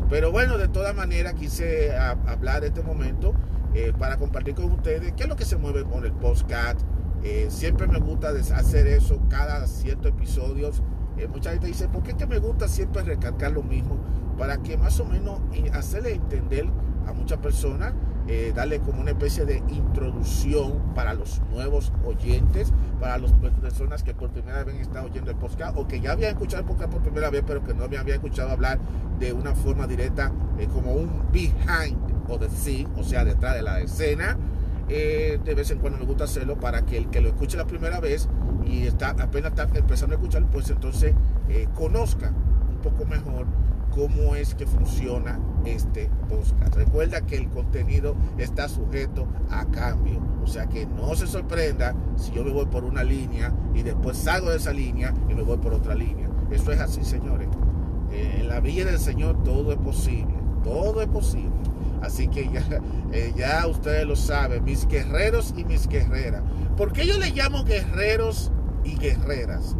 Pero 0.10 0.32
bueno, 0.32 0.58
de 0.58 0.70
todas 0.70 0.96
maneras 0.96 1.34
quise 1.34 1.94
hablar 1.98 2.62
de 2.62 2.68
este 2.68 2.82
momento 2.82 3.34
eh, 3.74 3.92
para 4.00 4.16
compartir 4.16 4.56
con 4.56 4.72
ustedes 4.72 5.12
qué 5.18 5.24
es 5.24 5.30
lo 5.30 5.36
que 5.36 5.44
se 5.44 5.58
mueve 5.58 5.84
con 5.84 6.06
el 6.06 6.14
podcast. 6.14 6.80
Eh, 7.26 7.48
siempre 7.50 7.88
me 7.88 8.00
gusta 8.00 8.30
hacer 8.30 8.88
eso 8.88 9.20
cada 9.28 9.68
ciertos 9.68 10.14
episodios. 10.14 10.82
Eh, 11.18 11.28
mucha 11.28 11.52
gente 11.52 11.68
dice, 11.68 11.90
¿por 11.90 12.04
qué 12.04 12.26
me 12.26 12.40
gusta 12.40 12.70
siempre 12.70 13.04
recalcar 13.04 13.52
lo 13.52 13.62
mismo? 13.62 13.98
Para 14.38 14.60
que 14.60 14.78
más 14.78 14.98
o 15.02 15.06
menos 15.06 15.42
hacerle 15.74 16.14
entender 16.14 16.68
a 17.06 17.12
muchas 17.12 17.40
personas 17.40 17.92
eh, 18.32 18.54
darle 18.56 18.80
como 18.80 19.02
una 19.02 19.10
especie 19.10 19.44
de 19.44 19.58
introducción 19.70 20.94
para 20.94 21.16
los 21.16 21.42
nuevos 21.50 21.92
oyentes, 22.06 22.72
para 23.00 23.18
las 23.18 23.32
personas 23.32 24.04
que 24.04 24.14
por 24.14 24.30
primera 24.30 24.64
vez 24.64 24.76
están 24.76 25.06
oyendo 25.06 25.32
el 25.32 25.38
podcast 25.38 25.76
o 25.76 25.88
que 25.88 26.00
ya 26.00 26.12
habían 26.12 26.34
escuchado 26.34 26.62
el 26.62 26.68
podcast 26.68 26.92
por 26.92 27.02
primera 27.02 27.32
vez, 27.32 27.44
pero 27.48 27.64
que 27.64 27.74
no 27.74 27.90
me 27.90 27.98
habían 27.98 28.18
escuchado 28.18 28.52
hablar 28.52 28.78
de 29.18 29.34
una 29.34 29.56
forma 29.56 29.88
directa, 29.88 30.32
eh, 30.60 30.68
como 30.72 30.94
un 30.94 31.24
behind 31.32 31.98
o 32.28 32.38
the 32.38 32.48
scene, 32.50 32.88
o 32.98 33.04
sea, 33.04 33.26
detrás 33.26 33.56
de 33.56 33.64
la 33.64 33.80
escena. 33.80 34.38
Eh, 34.90 35.40
de 35.44 35.56
vez 35.56 35.72
en 35.72 35.80
cuando 35.80 35.98
me 35.98 36.06
gusta 36.06 36.26
hacerlo 36.26 36.60
para 36.60 36.86
que 36.86 36.98
el 36.98 37.10
que 37.10 37.22
lo 37.22 37.30
escuche 37.30 37.58
la 37.58 37.66
primera 37.66 38.00
vez 38.00 38.30
y 38.64 38.86
está 38.86 39.10
apenas 39.10 39.54
está 39.54 39.68
empezando 39.74 40.16
a 40.16 40.20
escuchar, 40.20 40.46
pues 40.52 40.70
entonces 40.70 41.16
conozca 41.74 42.30
un 42.30 42.78
poco 42.78 43.06
mejor 43.06 43.48
cómo 43.90 44.36
es 44.36 44.56
que 44.56 44.66
funciona 44.66 45.40
este 45.66 46.10
podcast. 46.28 46.76
Recuerda 46.76 47.22
que 47.22 47.36
el 47.36 47.50
contenido 47.50 48.16
está 48.38 48.68
sujeto 48.68 49.28
a 49.50 49.66
cambio. 49.66 50.22
O 50.44 50.48
sea 50.48 50.68
que 50.68 50.86
no 50.86 51.14
se 51.16 51.28
sorprenda 51.28 51.96
si 52.16 52.32
yo 52.32 52.44
me 52.44 52.52
voy 52.52 52.66
por 52.66 52.84
una 52.84 53.04
línea 53.04 53.54
y 53.74 53.84
después 53.84 54.18
salgo 54.18 54.50
de 54.50 54.58
esa 54.58 54.74
línea 54.74 55.14
y 55.30 55.34
me 55.34 55.44
voy 55.44 55.58
por 55.58 55.74
otra 55.74 55.96
línea. 55.96 56.30
Eso 56.52 56.72
es 56.72 56.80
así, 56.80 57.04
señores. 57.04 57.48
Eh, 58.12 58.38
en 58.42 58.48
la 58.48 58.60
villa 58.60 58.86
del 58.86 59.00
Señor 59.00 59.44
todo 59.44 59.72
es 59.72 59.78
posible. 59.78 60.34
Todo 60.64 61.02
es 61.02 61.08
posible. 61.08 61.52
Así 62.02 62.28
que 62.28 62.50
ya, 62.50 62.64
eh, 63.12 63.34
ya 63.36 63.68
ustedes 63.68 64.06
lo 64.06 64.16
saben, 64.16 64.64
mis 64.64 64.88
guerreros 64.88 65.54
y 65.56 65.64
mis 65.66 65.88
guerreras. 65.88 66.44
¿Por 66.78 66.94
qué 66.94 67.06
yo 67.06 67.18
le 67.18 67.32
llamo 67.32 67.64
guerreros 67.64 68.52
y 68.84 68.98
guerreras? 68.98 69.76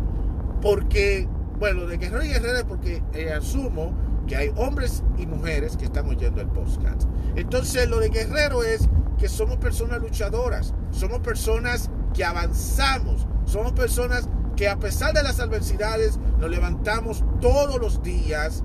Porque, 0.62 1.28
bueno, 1.60 1.86
de 1.86 1.98
guerreros 1.98 2.26
y 2.26 2.30
guerreras 2.30 2.64
porque 2.64 3.04
eh, 3.14 3.34
asumo 3.34 3.94
que 4.28 4.36
hay 4.36 4.54
hombres 4.56 5.04
y 5.18 5.26
mujeres 5.26 5.76
que 5.76 5.86
están 5.86 6.08
oyendo 6.08 6.40
el 6.40 6.48
podcast. 6.48 7.04
Entonces, 7.36 7.90
lo 7.90 8.00
de 8.00 8.10
guerrero 8.10 8.64
es 8.64 8.88
que 9.18 9.28
somos 9.28 9.58
personas 9.58 10.00
luchadoras, 10.02 10.74
somos 10.92 11.20
personas 11.20 11.90
que 12.14 12.24
avanzamos, 12.24 13.28
somos 13.46 13.74
personas 13.74 14.30
que 14.56 14.70
a 14.70 14.78
pesar 14.78 15.14
de 15.14 15.24
las 15.24 15.40
adversidades 15.40 16.20
nos 16.40 16.50
levantamos 16.50 17.24
todos 17.42 17.80
los 17.80 18.02
días 18.04 18.64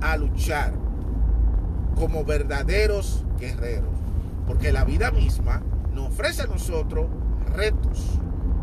a 0.00 0.16
luchar 0.16 0.72
como 1.96 2.24
verdaderos 2.24 3.24
guerreros. 3.38 3.94
Porque 4.46 4.72
la 4.72 4.84
vida 4.84 5.10
misma 5.10 5.62
nos 5.92 6.08
ofrece 6.08 6.42
a 6.42 6.46
nosotros 6.46 7.06
retos, 7.54 8.18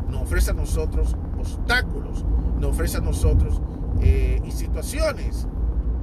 nos 0.10 0.24
ofrece 0.24 0.52
a 0.52 0.54
nosotros 0.54 1.16
obstáculos, 1.38 2.26
nos 2.60 2.72
ofrece 2.72 2.98
a 2.98 3.02
nosotros 3.02 3.62
eh, 4.02 4.42
y 4.46 4.52
situaciones 4.52 5.48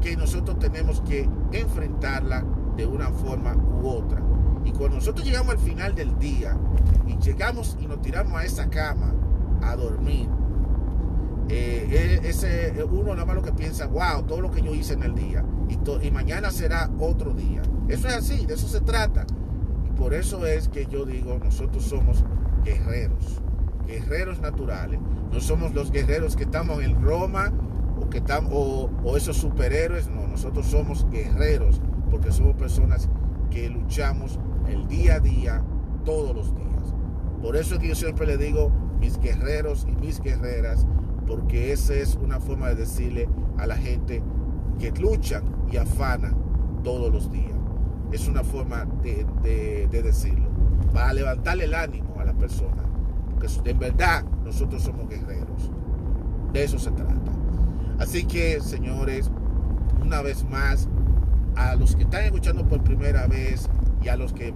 que 0.01 0.17
nosotros 0.17 0.59
tenemos 0.59 1.01
que 1.01 1.29
enfrentarla 1.53 2.45
de 2.77 2.87
una 2.87 3.11
forma 3.11 3.57
u 3.57 3.89
otra. 3.89 4.23
Y 4.65 4.73
cuando 4.73 4.97
nosotros 4.97 5.25
llegamos 5.25 5.53
al 5.53 5.59
final 5.59 5.95
del 5.95 6.19
día 6.19 6.57
y 7.07 7.17
llegamos 7.19 7.77
y 7.81 7.87
nos 7.87 8.01
tiramos 8.03 8.35
a 8.35 8.45
esa 8.45 8.69
cama 8.69 9.15
a 9.63 9.77
dormir, 9.77 10.29
eh, 11.49 12.21
e, 12.23 12.29
ese 12.29 12.85
uno 12.85 13.15
nada 13.15 13.27
más 13.27 13.37
lo 13.37 13.43
que 13.43 13.53
piensa, 13.53 13.87
wow, 13.87 14.23
todo 14.27 14.41
lo 14.41 14.51
que 14.51 14.63
yo 14.63 14.75
hice 14.75 14.95
en 14.95 15.03
el 15.03 15.15
día 15.15 15.45
y, 15.69 16.07
y 16.07 16.11
mañana 16.11 16.51
será 16.51 16.91
otro 16.99 17.33
día. 17.35 17.63
Eso 17.89 18.09
es 18.09 18.15
así, 18.15 18.47
de 18.47 18.55
eso 18.55 18.67
se 18.67 18.81
trata. 18.81 19.27
Y 19.87 19.91
por 19.99 20.15
eso 20.15 20.47
es 20.47 20.69
que 20.69 20.87
yo 20.87 21.05
digo, 21.05 21.39
nosotros 21.39 21.85
somos 21.85 22.25
guerreros, 22.65 23.43
guerreros 23.87 24.41
naturales. 24.41 25.01
No 25.33 25.41
somos 25.41 25.75
los 25.75 25.91
guerreros 25.91 26.37
que 26.37 26.45
estamos 26.45 26.83
en 26.83 27.03
Roma 27.03 27.53
o, 28.51 28.91
o 29.05 29.17
esos 29.17 29.37
superhéroes, 29.37 30.09
no, 30.09 30.27
nosotros 30.27 30.67
somos 30.67 31.07
guerreros 31.11 31.81
porque 32.11 32.31
somos 32.31 32.55
personas 32.55 33.09
que 33.51 33.69
luchamos 33.69 34.39
el 34.69 34.87
día 34.87 35.17
a 35.17 35.21
día, 35.21 35.65
todos 36.05 36.35
los 36.35 36.55
días. 36.55 36.95
Por 37.43 37.57
eso 37.57 37.75
es 37.75 37.81
que 37.81 37.89
yo 37.89 37.95
siempre 37.95 38.27
le 38.27 38.37
digo 38.37 38.71
mis 39.01 39.19
guerreros 39.19 39.87
y 39.89 39.95
mis 39.97 40.21
guerreras, 40.21 40.87
porque 41.27 41.73
esa 41.73 41.95
es 41.95 42.17
una 42.17 42.41
forma 42.41 42.69
de 42.69 42.77
decirle 42.77 43.29
a 43.59 43.67
la 43.67 43.77
gente 43.77 44.23
que 44.79 44.91
luchan 44.93 45.45
y 45.71 45.77
afanan 45.77 46.37
todos 46.83 47.13
los 47.13 47.31
días. 47.31 47.59
Es 48.13 48.29
una 48.29 48.45
forma 48.45 48.87
de, 49.03 49.89
decirlo, 49.91 50.49
para 50.93 51.13
levantarle 51.13 51.65
el 51.65 51.75
ánimo 51.75 52.15
a 52.21 52.25
la 52.25 52.35
persona, 52.35 52.85
porque 53.31 53.49
en 53.69 53.79
verdad 53.79 54.25
nosotros 54.45 54.83
somos 54.83 55.09
guerreros. 55.09 55.71
De 56.53 56.63
eso 56.63 56.79
se 56.79 56.93
trata. 56.93 57.34
Así 57.99 58.25
que, 58.25 58.61
señores, 58.61 59.31
una 60.03 60.23
vez 60.23 60.45
más, 60.45 60.89
a 61.57 61.77
los 61.77 61.95
que 61.95 62.03
están 62.03 62.25
escuchando 62.25 62.67
por 62.67 62.83
primera 62.83 63.27
vez 63.27 63.69
y 64.03 64.09
a 64.09 64.17
los 64.17 64.33
que 64.33 64.53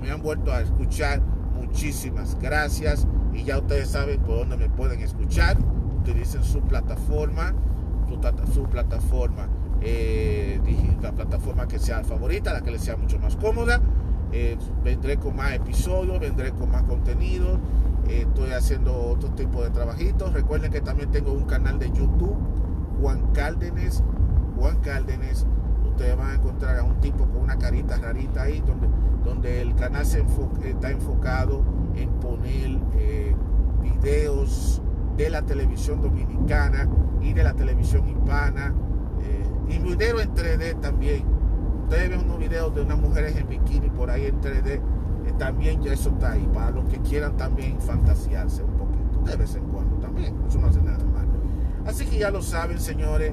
me 0.00 0.10
han 0.10 0.22
vuelto 0.22 0.52
a 0.52 0.60
escuchar, 0.60 1.20
muchísimas 1.54 2.38
gracias. 2.40 3.06
Y 3.34 3.44
ya 3.44 3.58
ustedes 3.58 3.88
saben 3.88 4.20
por 4.20 4.38
dónde 4.38 4.56
me 4.56 4.68
pueden 4.68 5.00
escuchar 5.00 5.56
utilicen 6.06 6.44
su 6.44 6.60
plataforma, 6.60 7.52
su, 8.54 8.64
plataforma, 8.64 9.48
eh, 9.80 10.60
la 11.02 11.12
plataforma 11.12 11.66
que 11.66 11.80
sea 11.80 12.04
favorita, 12.04 12.52
la 12.52 12.60
que 12.60 12.70
les 12.70 12.82
sea 12.82 12.96
mucho 12.96 13.18
más 13.18 13.34
cómoda. 13.36 13.80
Eh, 14.32 14.56
vendré 14.84 15.16
con 15.16 15.34
más 15.34 15.52
episodios, 15.52 16.20
vendré 16.20 16.52
con 16.52 16.70
más 16.70 16.84
contenido. 16.84 17.58
Eh, 18.08 18.24
estoy 18.28 18.50
haciendo 18.50 18.94
otro 18.94 19.30
tipo 19.30 19.62
de 19.64 19.70
trabajitos. 19.70 20.32
Recuerden 20.32 20.70
que 20.70 20.80
también 20.80 21.10
tengo 21.10 21.32
un 21.32 21.44
canal 21.44 21.78
de 21.78 21.88
YouTube, 21.88 22.36
Juan 23.00 23.32
Cárdenes. 23.32 24.02
Juan 24.58 24.78
Cárdenes. 24.80 25.46
Ustedes 25.88 26.16
van 26.16 26.30
a 26.30 26.34
encontrar 26.34 26.78
a 26.78 26.84
un 26.84 27.00
tipo 27.00 27.26
con 27.26 27.38
una 27.42 27.56
carita 27.56 27.96
rarita 27.96 28.42
ahí, 28.42 28.62
donde, 28.66 28.88
donde 29.24 29.62
el 29.62 29.74
canal 29.74 30.04
se 30.04 30.24
está 30.64 30.90
enfocado 30.90 31.64
en 31.94 32.10
poner 32.20 32.78
videos 33.82 34.82
de 35.16 35.30
la 35.30 35.42
televisión 35.42 36.02
dominicana 36.02 36.88
y 37.20 37.32
de 37.32 37.42
la 37.42 37.54
televisión 37.54 38.08
hispana. 38.08 38.74
Eh, 39.22 39.74
y 39.74 39.78
videos 39.78 40.22
en 40.22 40.34
3D 40.34 40.80
también. 40.80 41.24
Ustedes 41.84 42.10
ven 42.10 42.20
unos 42.20 42.38
videos 42.38 42.74
de 42.74 42.82
unas 42.82 42.98
mujeres 42.98 43.36
en 43.36 43.48
bikini 43.48 43.88
por 43.88 44.10
ahí 44.10 44.26
en 44.26 44.40
3D. 44.40 44.74
Eh, 44.74 44.80
también 45.38 45.82
ya 45.82 45.92
eso 45.92 46.10
está 46.10 46.32
ahí. 46.32 46.48
Para 46.52 46.70
los 46.70 46.84
que 46.86 46.98
quieran 46.98 47.36
también 47.36 47.80
fantasearse 47.80 48.62
un 48.62 48.72
poquito. 48.72 49.20
De 49.24 49.36
vez 49.36 49.54
en 49.54 49.64
cuando 49.64 49.96
también. 49.96 50.36
Eso 50.46 50.60
no 50.60 50.66
hace 50.66 50.82
nada. 50.82 50.98
Así 51.86 52.04
que 52.06 52.18
ya 52.18 52.30
lo 52.30 52.42
saben, 52.42 52.80
señores. 52.80 53.32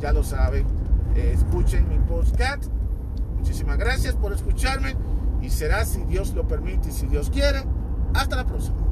Ya 0.00 0.12
lo 0.12 0.22
saben. 0.22 0.66
Eh, 1.14 1.32
escuchen 1.34 1.88
mi 1.88 1.98
podcast. 1.98 2.64
Muchísimas 3.38 3.78
gracias 3.78 4.14
por 4.14 4.32
escucharme. 4.32 4.94
Y 5.40 5.50
será 5.50 5.84
si 5.84 6.04
Dios 6.04 6.34
lo 6.34 6.46
permite 6.46 6.88
y 6.88 6.92
si 6.92 7.06
Dios 7.06 7.30
quiere. 7.30 7.64
Hasta 8.14 8.36
la 8.36 8.44
próxima. 8.44 8.83